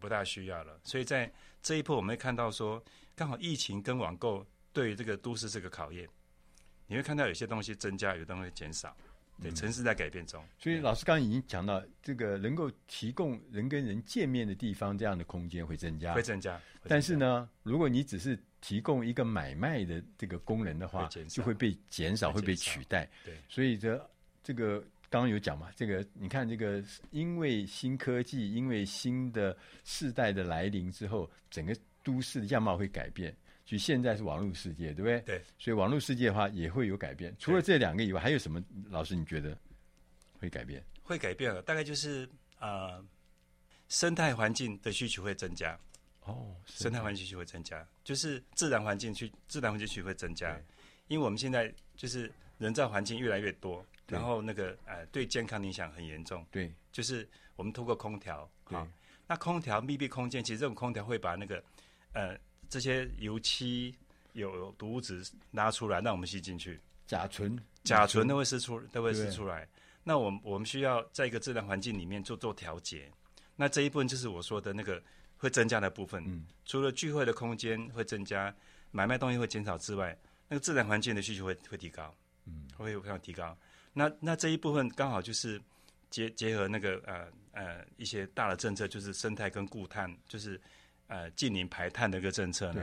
[0.00, 1.32] 不大需要了，所以在
[1.62, 2.82] 这一波我们会看到说，
[3.14, 6.06] 刚好疫情跟网购对于这个都市这个考验，
[6.88, 8.94] 你会看到有些东西增加，有些东西减少，
[9.42, 10.42] 对，城市在改变中。
[10.58, 16.60] 所以老师刚刚已经讲到，这个能够提供人跟人见面的地方，这样的空间会增加，会增加。
[16.88, 23.08] 但是呢，如果你只是提供一个买卖的这个功能的话，就会被减少，会被取代。
[23.24, 24.10] 对，所以这
[24.42, 24.84] 这个。
[25.08, 26.82] 刚刚有讲嘛，这个你看，这个
[27.12, 33.34] 因为新科技，因为新的世代的来临之后，整个都市的样貌会改变。
[33.66, 35.20] 所以现在是网络世界，对不对？
[35.20, 35.42] 对。
[35.58, 37.34] 所以网络世界的话也会有改变。
[37.38, 38.64] 除了这两个以外，还有什么？
[38.90, 39.58] 老师，你觉得
[40.38, 40.82] 会改变？
[41.02, 42.28] 会改变了，大概就是
[42.60, 43.04] 呃，
[43.88, 45.78] 生态环境的需求会增加。
[46.24, 50.60] 哦，生态环境需求会增加，就是自然环境去自然环境需求会增加，
[51.06, 56.44] 因为我们现在就是人造环境越来越多，然后那个呃对健康影响很严重。
[56.50, 58.86] 对，就是我们通过空调，好，
[59.28, 61.62] 那空调密闭空间，其实这种空调会把那个
[62.12, 62.36] 呃
[62.68, 63.94] 这些油漆
[64.32, 66.80] 有毒物质拉出来，让我们吸进去。
[67.06, 69.68] 甲醇、甲醇都会释出，都会释出来。
[70.04, 73.10] 那我们我们需要在一个自然环境里面做做调节。
[73.56, 75.02] 那这一部分就是我说的那个。
[75.38, 78.52] 会增加的部分，嗯，除了聚会的空间会增加，
[78.90, 80.16] 买卖东西会减少之外，
[80.48, 82.14] 那个自然环境的需求会会提高，
[82.46, 83.54] 嗯，会非常提高。
[83.92, 85.60] 那那这一部分刚好就是
[86.08, 90.58] 结结合那个呃呃一些大的政策，就是生态跟固碳，就是
[91.08, 92.82] 呃近零排碳的一个政策呢。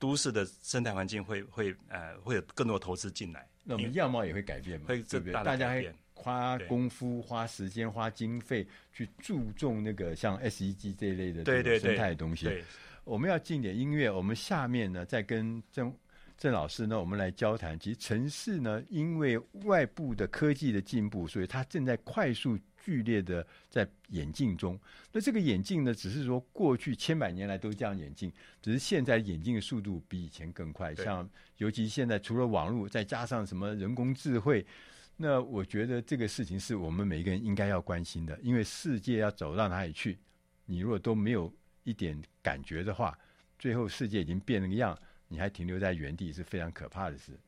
[0.00, 5.92] 都市的生态环境会会呃会有更多投资进来，那我们样貌也会改变嘛，会这大的改变。
[6.14, 12.44] 花功夫、花时间、花经费去注重那个像 SEG 这一类的这种生态的东西。
[12.44, 12.64] 对对对，
[13.02, 15.92] 我们要进点音乐，我们下面呢再跟郑
[16.36, 17.76] 郑老师呢，我们来交谈。
[17.80, 22.56] 其实城市呢，因为外部的科技的进步，所以它正在快速
[22.88, 24.80] 剧烈的在演进中。
[25.12, 28.32] 那这个演进呢，只是说过去千百年来都这样演进，
[28.62, 30.94] 只是现在演进的速度比以前更快。
[30.94, 31.28] 像
[31.58, 34.64] 尤其现在除了网络，再加上什么人工智慧。
[35.18, 40.16] 那我觉得这个事情是我们每一个人应该要关心的，因为世界要走到哪里去，
[40.64, 41.52] 你如果都没有
[41.84, 43.18] 一点感觉的话，
[43.58, 47.38] 最后世界已经变了个样，你还停留在原地是非常可怕的事。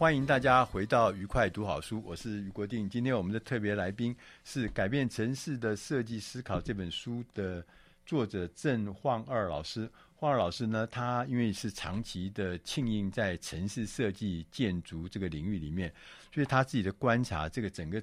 [0.00, 2.88] 欢迎大家回到愉快读好书，我是俞国定。
[2.88, 7.62] 今天我们的特别来宾是《改变城市的设计思考》这本书的
[8.06, 9.86] 作者郑焕二老师。
[10.16, 15.92] 焕二老师呢，他因为是长期的浸淫在城市设计建筑这个领域里面，
[16.32, 18.02] 所以他自己的观察，这个整个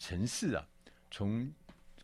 [0.00, 0.66] 城市啊，
[1.12, 1.48] 从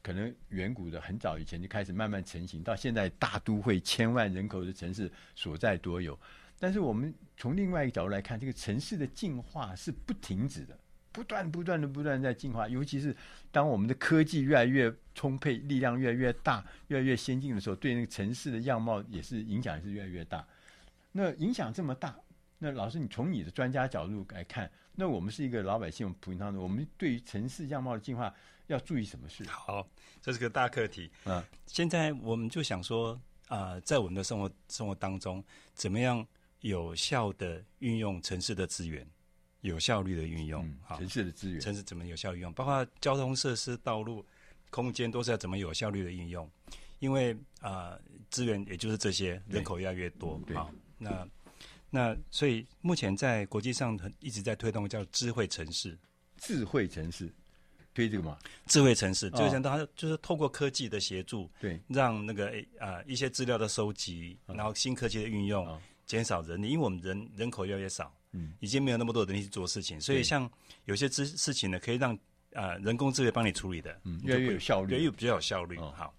[0.05, 6.16] 可能远古的很早以前就开始慢慢成型，到现在大都会千万人口的城市所在多有。
[6.63, 10.79] 但是我们从另外一个角度来看，这个城市的进化是不停止的，
[11.11, 13.13] 不断不断的不断在进化，尤其是
[13.51, 20.47] 当我们的科技越来越充沛，力量越来越大，越来越先进的时候，对那个城市的样貌也是影响也是越来越大。
[21.11, 22.15] 那影响这么大，
[22.59, 28.33] 那老师，你从你的专家角度来看，那我们是一个老百姓，普通的，我们对于城市样貌的进化
[28.69, 29.45] 要注意什么事？
[29.49, 29.85] 好，
[30.21, 31.11] 这是个大课题。
[31.25, 35.43] 嗯，现在我们就想说，啊、呃，在我们的生活生活当中，
[35.75, 36.25] 怎么样
[36.63, 39.07] 有效的运用城市的资源？
[39.61, 42.53] 有效率的运用，嗯、城市的资源，城市怎么有效运用？
[42.53, 44.27] 包括交通设施、道路、
[44.71, 46.51] 空间，都是要怎么有效率的运用？
[46.99, 47.97] 因为啊，
[48.29, 51.29] 资、呃、源也就是这些，人口越来越多，好，那
[51.91, 55.97] 那所以目前在国际上很一直在推动叫智慧城市，
[56.39, 57.33] 智慧城市
[57.95, 58.37] 推这个吗？
[58.67, 62.49] 智慧城市，智慧城市它就是透过科技的协助，对，让那个
[62.81, 65.81] 啊、呃、一些资料的收集，然后新科技的运用，
[66.13, 68.15] 减、哦、少人力，因为我们人人口越来越少。
[68.35, 70.51] 嗯，已经没有那么多人力去做事情，所以像
[70.87, 72.15] 有些事事情呢，可以让
[72.55, 75.77] 啊、呃、人工智能帮你处理的，嗯，越来越有效率，越比较有效率。
[75.77, 76.15] 哦、好，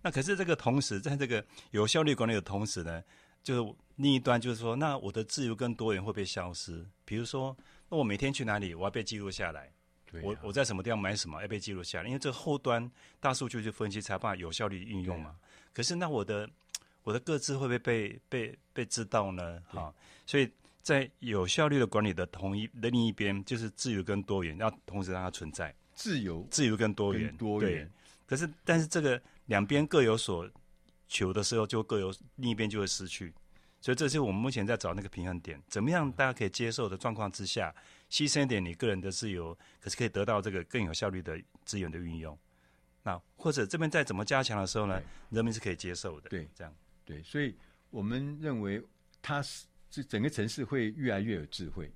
[0.00, 3.04] 那可是这个同时，在这个有效率管理的同时呢，
[3.42, 6.82] 就是另一端就是说，那我的自由跟多元会被消失？
[7.04, 7.54] 比如说，
[7.90, 9.70] 那我每天去哪里，我要被记录下来，
[10.10, 12.90] 对啊、我我在什么地方买什么要被记录下来，因为这个后端
[13.20, 15.36] 大数据去分析才办法有效率运用嘛。
[15.74, 16.48] 可是那我的
[17.02, 19.62] 我的个资会不会被被被知道呢？
[19.68, 19.94] 哈，
[20.26, 20.50] 所以。
[20.80, 25.74] 在有效率的管理的同一的另一边，就是自由跟多元，要同时让它存在。
[25.94, 27.70] 自由、自由跟多元，多元。
[27.70, 27.90] 对。
[28.26, 30.48] 可是，但是这个两边各有所
[31.06, 33.34] 求的时候，就各有另一边就会失去。
[33.82, 37.74] 所以，这是我们目前在找那个平衡点，怎么样大家可以接受的状况之下，
[38.08, 42.38] 牺牲一点你个人的自由，可是可以得到这个更有效率的资源的运用。
[43.02, 46.30] 那或者这边再怎么加强的时候呢，人民是可以接受的。
[46.30, 46.74] 对，这样。
[47.08, 47.54] 对，所以
[47.90, 48.82] 我们认为
[49.22, 49.66] 它是。
[49.90, 51.90] 这整个城市会越来越有智慧，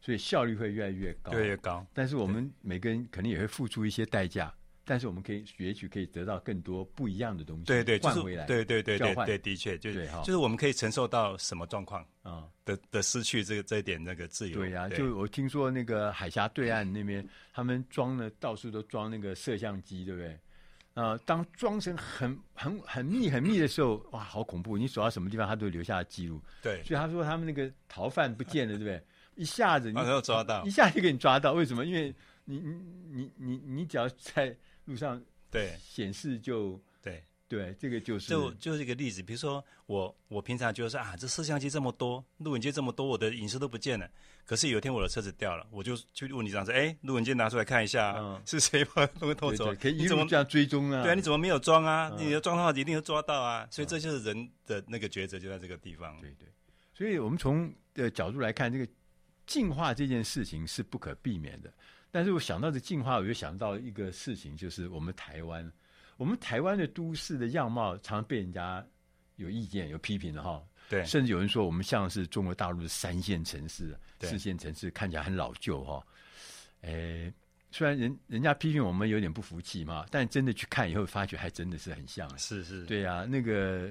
[0.00, 1.86] 所以效率会越来越高，越来越高。
[1.92, 4.50] 但是我们每个人可能也会付出一些代价，
[4.82, 14.58] 但是我们可以也许可以得到更多不一样的东西，对对，换回来，对对对对对，的确就是就是我们可以承受到什么状况啊的的失去这个这一点那个自由。
[14.58, 20.40] 对呀，就我听说那个海峡对岸那边，他们装了到处都装那个摄像机，对不对？
[20.94, 24.78] 啊、呃，当装成很很很密很密的时候， 哇，好恐怖！
[24.78, 26.40] 你走到什么地方，他都留下记录。
[26.62, 29.02] 对，所以他说他们那个逃犯不见了，对不对？
[29.34, 31.52] 一下子你没有抓到，一下就给你抓到。
[31.52, 31.84] 为什么？
[31.84, 32.14] 因为
[32.44, 32.80] 你你
[33.10, 35.20] 你你你只要在路上
[35.50, 36.80] 对显示就
[37.48, 37.74] 对。
[37.78, 39.22] 这个就是就就是一个例子。
[39.22, 44.08] 比如说，我我平常就是说啊，这摄像机这么多，录影机这么多，我的隐私都不见了。
[44.46, 49.66] 可是有一天我的车子掉了，我就去问你这样说：哎，录影机拿出来看一下，嗯、是谁把东西偷走？
[49.66, 51.02] 对对，可以一路这样追踪啊？
[51.02, 52.10] 对啊，你怎么没有装啊？
[52.12, 53.66] 嗯、你要装的话，一定会抓到啊。
[53.70, 56.20] 所以这就是人的那个抉择，就在这个地方。
[56.20, 56.46] 对对，
[56.92, 58.86] 所以我们从的角度来看，这个
[59.46, 61.72] 进化这件事情是不可避免的。
[62.10, 65.72] 但是我想到这进化，我就想到一个事情，就是我们台湾。
[66.16, 68.86] 我们台湾的都市的样貌，常常被人家
[69.36, 70.62] 有意见、有批评的哈。
[70.88, 76.06] 对，甚至有人说我们像是中国大陆的三线城市、四线城市，看起来很老旧哈。
[76.82, 77.32] 诶，
[77.70, 82.28] 虽然人人家批评我们有点不服气嘛，但真的去看以后，发觉还真的是很像。
[82.38, 82.84] 是是。
[82.84, 83.90] 对呀、啊，那个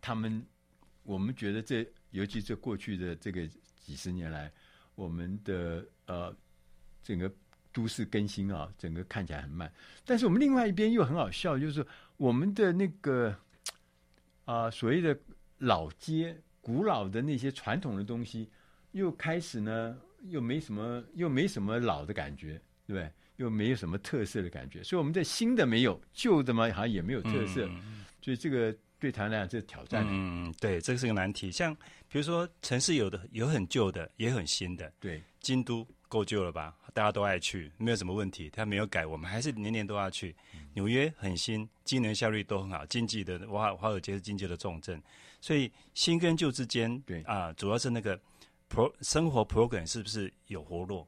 [0.00, 0.44] 他们，
[1.02, 3.48] 我们觉得这，尤其这过去的这个
[3.80, 4.52] 几十年来，
[4.94, 6.36] 我们的呃
[7.02, 7.32] 整个。
[7.74, 9.70] 都市更新啊，整个看起来很慢，
[10.06, 11.84] 但是我们另外一边又很好笑，就是
[12.16, 13.36] 我们的那个
[14.44, 15.18] 啊、呃、所谓的
[15.58, 18.48] 老街、古老的那些传统的东西，
[18.92, 19.98] 又开始呢，
[20.28, 22.52] 又没什么，又没什么老的感觉，
[22.86, 23.10] 对不对？
[23.38, 30.06] 又没有什么特色的感觉，所以我们的新的没有，旧的嘛好像也没有特色，嗯、所以这个对台湾来讲这是挑战。
[30.08, 31.50] 嗯，对，这个是个难题。
[31.50, 31.74] 像
[32.08, 35.84] 比如说城市有的有很旧的，也很新的，对，京都。
[36.14, 36.72] 够旧了吧？
[36.92, 38.48] 大家都爱去，没有什么问题。
[38.50, 40.32] 它没有改，我们还是年年都要去。
[40.72, 45.02] 纽约很新，机能效率都很好，经济的华华尔街是经济的重镇，
[45.40, 48.16] 所以新跟旧之间，对啊，主要是那个
[48.70, 51.04] pro 生活 program 是不是有活络？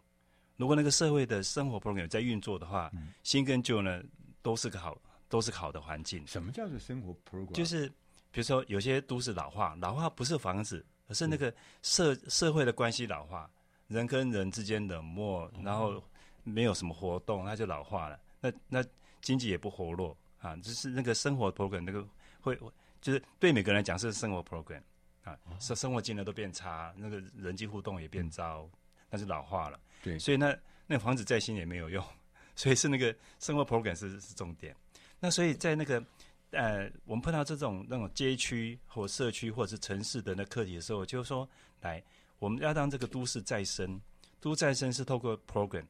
[0.57, 4.03] 如果那个社会的生活 program 在运作的话，嗯、新跟旧呢
[4.43, 6.27] 都是个好，都是个好的环境。
[6.27, 7.53] 什么叫做生活 program？
[7.53, 7.89] 就是
[8.33, 13.49] 比如说有些都市老化，老化不是房子，而是那个社、嗯、社会的关系老化。
[13.89, 16.03] 人跟人之间冷漠，然后
[16.43, 18.19] 没有什么活动，那就老化了。
[18.41, 18.85] 那那
[19.21, 22.07] 经济也不活络啊，就是那个生活 program 那个
[22.41, 22.59] 会，
[23.01, 24.81] 就是对每个人来讲是生活 program
[25.23, 28.69] 啊，生生活技能都变差，那个人际互动也变糟，
[29.09, 29.79] 那就老化了。
[30.03, 30.57] 对，所以那
[30.87, 32.05] 那房子再新也没有用，
[32.57, 34.75] 所以是那个生活 program 是是重点。
[35.21, 36.05] 那所以在那个
[36.51, 41.49] 呃，我们碰到这种那种街区或社区或者是城市的那课题的时候，就是说
[41.81, 42.03] 来。
[42.39, 44.01] 我们要让这个都市再生，
[44.41, 45.85] 都再生是透过 program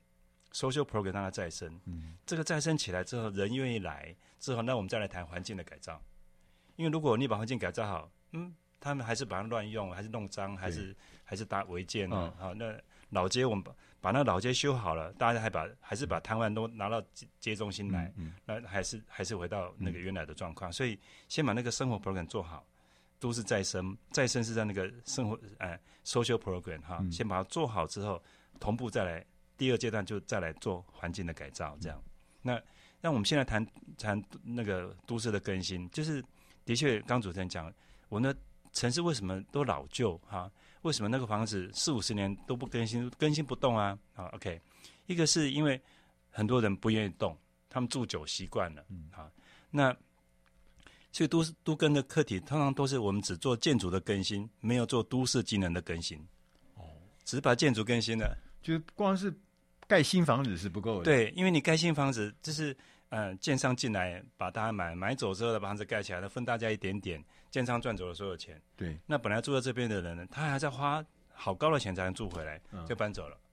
[0.52, 1.80] social program 让它再生。
[1.84, 6.00] 嗯，这个再生起来之后，人愿意来之后，那我们再来谈环境的改造。
[6.76, 10.94] 因为如果你把环境改造好，嗯，他们还是把它乱用，还是弄脏，还是
[11.24, 12.32] 还是搭违建啊。
[12.38, 12.78] 好，那
[13.10, 20.72] 老街我们把把那老街修好了，大家还把还是把摊贩都拿到街街中心来，嗯，那还是还是回到那个原来的状况。
[20.72, 22.64] 所以先把那个生活 program 做好。
[23.18, 28.22] 都市再生，再生是在那个生活，哎，social program 哈，嗯、先把它做好之后，
[28.60, 29.24] 同步再来
[29.56, 31.98] 第二阶段就再来做环境的改造，这样。
[31.98, 32.10] 嗯、
[32.42, 32.62] 那
[33.00, 33.66] 那我们现在谈
[33.98, 36.22] 谈那个都市的更新，就是
[36.64, 37.72] 的确，刚主持人讲，
[38.08, 38.38] 我们的
[38.72, 40.50] 城市为什么都老旧哈？
[40.82, 43.98] 为什么那个房子四五十年都不更新，更新不动啊？
[44.14, 44.60] 啊，OK，
[45.06, 45.80] 一个是因为
[46.30, 47.36] 很多人不愿意动，
[47.68, 49.30] 他们住久习惯了，嗯，好，
[49.70, 49.96] 那。
[51.16, 56.18] 所以都市都更的课题，通常都是我们只做建筑的更新，没有做都市机能的更新。
[56.74, 56.84] 哦，
[57.24, 59.34] 只是把建筑更新了，就光是
[59.86, 61.04] 盖新房子是不够的。
[61.04, 62.76] 对，因为你盖新房子，就是
[63.08, 68.60] 呃，建商进来把大家买买走之后的房子盖起来，分大家一点点，建商赚走了所有钱。
[68.76, 71.02] 对，那本来住在这边的人呢，他还在花
[71.32, 73.34] 好高的钱才能住回来，就搬走了。
[73.36, 73.48] 嗯、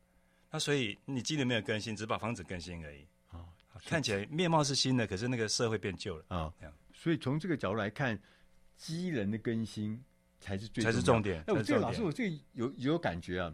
[0.51, 3.07] 那所以你机能没有更新，只把房子更新而已。
[3.31, 3.45] 哦，
[3.85, 6.37] 看起来面貌是新的，可是那个社会变旧了啊。
[6.39, 6.73] 哦、这样。
[7.03, 8.17] 所以从这个角度来看，
[8.77, 10.01] 机能的更新
[10.39, 11.43] 才是最才是重点。
[11.47, 13.53] 哎，我这个老师，我这个有有感觉啊。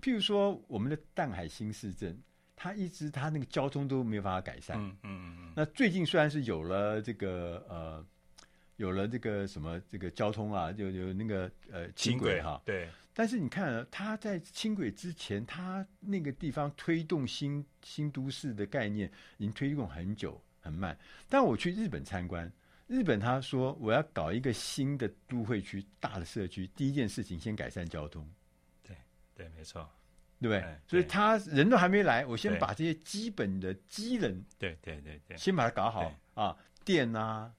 [0.00, 2.16] 譬如说，我们的淡海新市镇，
[2.54, 4.78] 它一直它那个交通都没有办法改善。
[4.78, 5.52] 嗯嗯嗯。
[5.56, 8.06] 那最近虽然是有了这个呃，
[8.76, 12.62] 有了这个什么这个交通啊，就有那个呃轻轨哈。
[12.64, 12.88] 对。
[13.12, 20.96] 但是你看，它在轻轨之前，它那个地方推动新新都市的概念已经推动很久很慢。
[21.28, 22.52] 但我去日本参观。
[22.86, 28.28] 日本他说，我要搞一个新的都会区，大的社区，第一件事情先改善交通。
[28.82, 28.94] 对
[29.34, 29.88] 对，没错，
[30.38, 30.78] 对不对？
[30.86, 36.54] 所以他人都还没来，我先把这些基本的机能，对对对对，先把它搞好啊，
[36.84, 37.50] 电啊，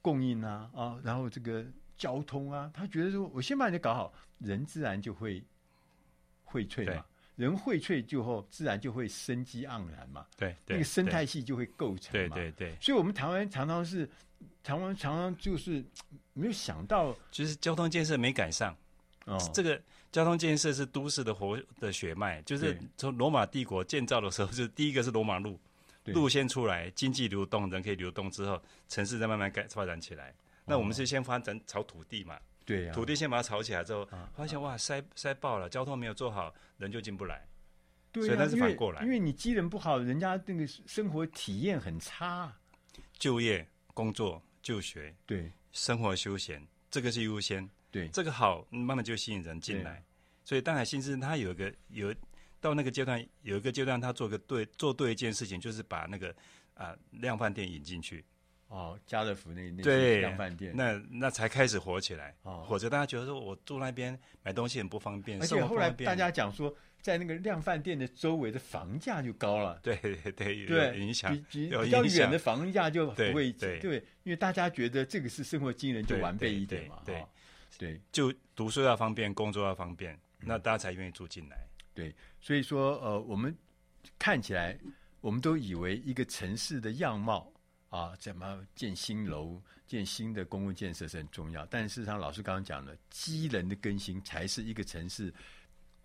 [0.00, 1.62] 供应啊啊，然后这个
[1.98, 5.44] 交通啊，他觉得说我先把你搞好，人自然就会
[6.46, 7.04] 荟萃嘛。
[7.36, 10.26] 人荟萃就后，自然就会生机盎然嘛。
[10.38, 12.34] 对，那个生态系就会构成嘛。
[12.34, 12.76] 对对对。
[12.80, 14.08] 所以，我们台湾常常是。
[14.62, 15.84] 台湾常常就是
[16.34, 18.76] 没有想到，就是交通建设没赶上。
[19.24, 19.80] 哦，这个
[20.12, 25.58] 交通建设是都市的活的血脉，就是从罗马帝国建造的时候，就是第一个是罗马路，
[26.04, 30.32] 路先出来，经济流动，人可以流动之后，城市再慢慢改发展起来。
[30.64, 32.38] 那我们是先发展炒土地嘛？
[32.64, 37.46] 对，土地先把它炒起来之后，发现哇塞塞爆了，交通没有做好，人就进不来。
[38.12, 42.52] 对，所以它是反过来，因为你机能不好，人家那个生活体验很差，
[43.18, 44.40] 就业工作。
[44.62, 50.02] 就学对生活休闲，这个是优先对这个好，慢慢就吸引人进来。
[50.44, 52.12] 所以淡海新市它有一个有
[52.60, 56.30] 到那个阶段，有一个阶段，他做个对做对一件事情，就是把那个
[56.74, 58.24] 啊、呃、量贩店引进去。
[58.66, 62.34] 哦，家乐福那那对量贩店，那那才开始火起来。
[62.42, 66.74] 哦，或者大家觉得说我住那边买东西很不方便，而且后来大家讲说。
[67.06, 77.24] 在那个量贩店的周围的房价就高了，对对对，有影响，比比较远的房价就不会对，对，因为大家觉得这个是生活机能就完备一点嘛，对
[77.78, 81.56] 对，就读书要方便，工作要方便，那大家才愿意住进来。
[81.94, 83.56] 对，所以说呃，我们
[84.18, 84.76] 看起来
[85.20, 87.52] 我们都以为一个城市的样貌
[87.88, 95.32] 啊，怎么建新楼、建新的公共建设是很重要，但事实上，老师刚刚讲了机能的更新才是一个城市。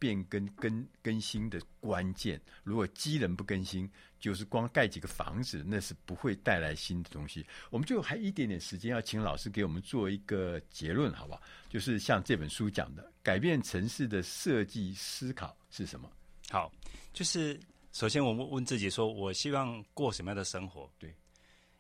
[0.02, 3.88] 变更更更新的关键，如果机能不更新，
[4.20, 7.46] 就是光盖几个房子，那是不会带来新的东西。
[7.70, 11.42] 我们最后还一点点时间，要请老师给我们做一个结论，好不好？
[11.70, 16.12] 就是像这本书讲的，改变城市的设计思考是什么？
[16.50, 16.72] 好，
[17.14, 17.60] 就是
[17.92, 20.92] 首先我们问自己说，我希望过什么样的生活？
[20.98, 21.16] 对，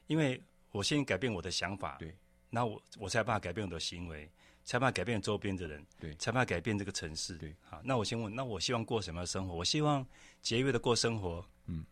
[0.05, 0.39] 因为
[0.71, 2.15] 我先改变我的想法，对，
[2.51, 4.29] 那我我才办法改变我的行为。
[4.63, 7.55] 才怕改变周边的人，对，才怕改变这个城市，对。
[7.61, 9.53] 好，那我先问，那我希望过什么样的生活？
[9.53, 10.05] 我希望
[10.41, 11.85] 节约的过生活，嗯。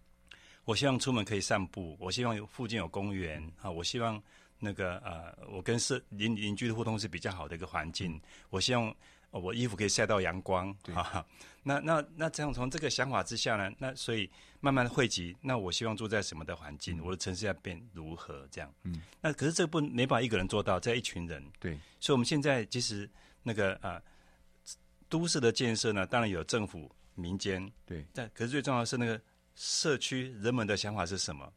[0.65, 4.21] 我希望出门可以散步，我希望有附近有公园，啊，我希望
[4.59, 8.95] 那个呃，我跟社邻邻居的互动是比较好的一个环境，嗯、我希望。
[9.31, 11.23] 哦，我衣服可以晒到阳光，对啊，
[11.61, 14.27] 那那那这样从这个想法之下呢，那所以
[14.59, 18.73] 慢慢的汇集，那我希望住在什么的环境，嗯、我的城市要变如何这样？
[18.85, 23.07] 嗯，那可是这不没办法一个人做到，在一群人，对，所以我们现在其实
[23.43, 24.01] 那个啊，
[25.07, 29.21] 都市的建设呢，当然有政府、民间，对，但可是最重要的是那个
[29.53, 31.53] 社区人们的想法是什么？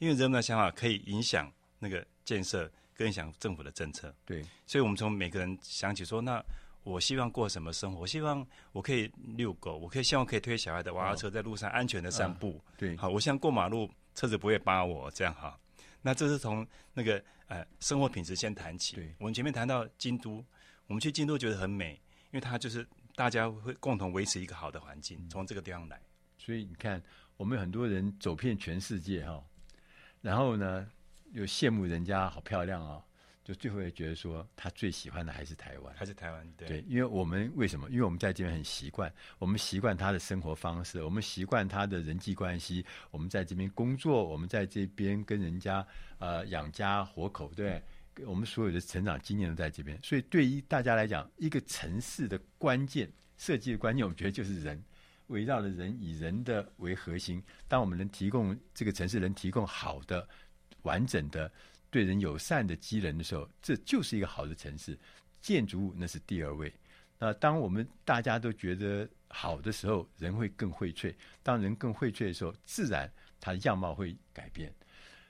[0.00, 1.48] 因为人们的想法可以影响
[1.78, 6.44] 那个建设，跟影响政府的政策，对，所以我们从每个人想起说那。
[6.82, 8.00] 我希望过什么生活？
[8.00, 12.60] 我希望我可以遛狗，我可以希望可以推小孩的娃娃车在路上安全的散步。
[12.66, 15.58] 啊、对，好，我希望过马路车子不会扒我，这样哈。
[16.00, 18.96] 那这是从那个呃生活品质先谈起。
[18.96, 20.44] 对，我们前面谈到京都，
[20.88, 26.00] 我们去京都觉得很美，因为它就是大家会共同维持一个好的环境，从这个地方来。
[26.36, 27.00] 所以你看，
[27.36, 29.40] 我们很多人走遍全世界哈，
[30.20, 30.90] 然后呢
[31.30, 33.00] 又羡慕人家好漂亮啊。
[33.44, 37.90] 就最后也觉得说，他最喜欢的还是台湾，还是台湾，对，对，因为我们为什么？
[37.90, 45.84] 因为我们在这边很习惯，我们习惯他的生活方式，我们习惯他的人际关系，我们在这边工作，我们在这边跟人家
[46.18, 47.82] 呃养家活口，对，
[48.24, 49.98] 我们所有的成长经验都在这边。
[50.04, 54.80] 所以对于大家来讲，一个城市的关键设计的关键，我们觉得就是人，
[55.26, 57.42] 围绕着人，以人的为核心。
[57.66, 60.28] 当我们能提供这个城市能提供好的、
[60.82, 61.50] 完整的。
[61.92, 64.98] 对人友善的机能的时候，这就是一个好的城市。
[65.42, 66.72] 建筑物那是第二位。
[67.18, 71.14] 那当我们大家都觉得好的时候，人会更荟萃。
[71.42, 74.72] 当人更荟萃的时候，自然它的样貌会改变。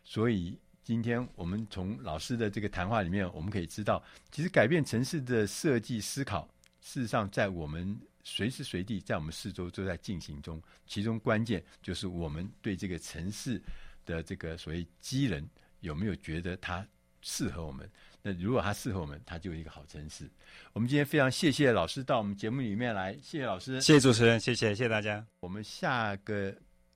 [0.05, 4.01] 所以今天我们从老师的这个谈话里面，我们可以知道，
[4.31, 6.49] 其实改变城市的设计思考，
[6.81, 10.63] 事实上在我们随时随地，在我们四周都在进行中。
[10.87, 13.61] 其中关键就是我们对这个城市
[14.07, 15.49] 的这个所谓机能。
[15.83, 16.85] 有没有觉得它
[17.20, 17.89] 适合我们？
[18.22, 20.30] 那如果它适合我们，它就是一个好城市。
[20.72, 25.26] 我们今天非常谢谢老师到我们节目里面来，谢谢老师，谢谢主持人，谢谢谢谢大家。
[25.41, 26.55] 我们下个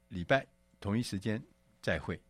[0.09, 0.47] 礼拜
[0.81, 1.43] 同一时间
[1.83, 2.21] 再会。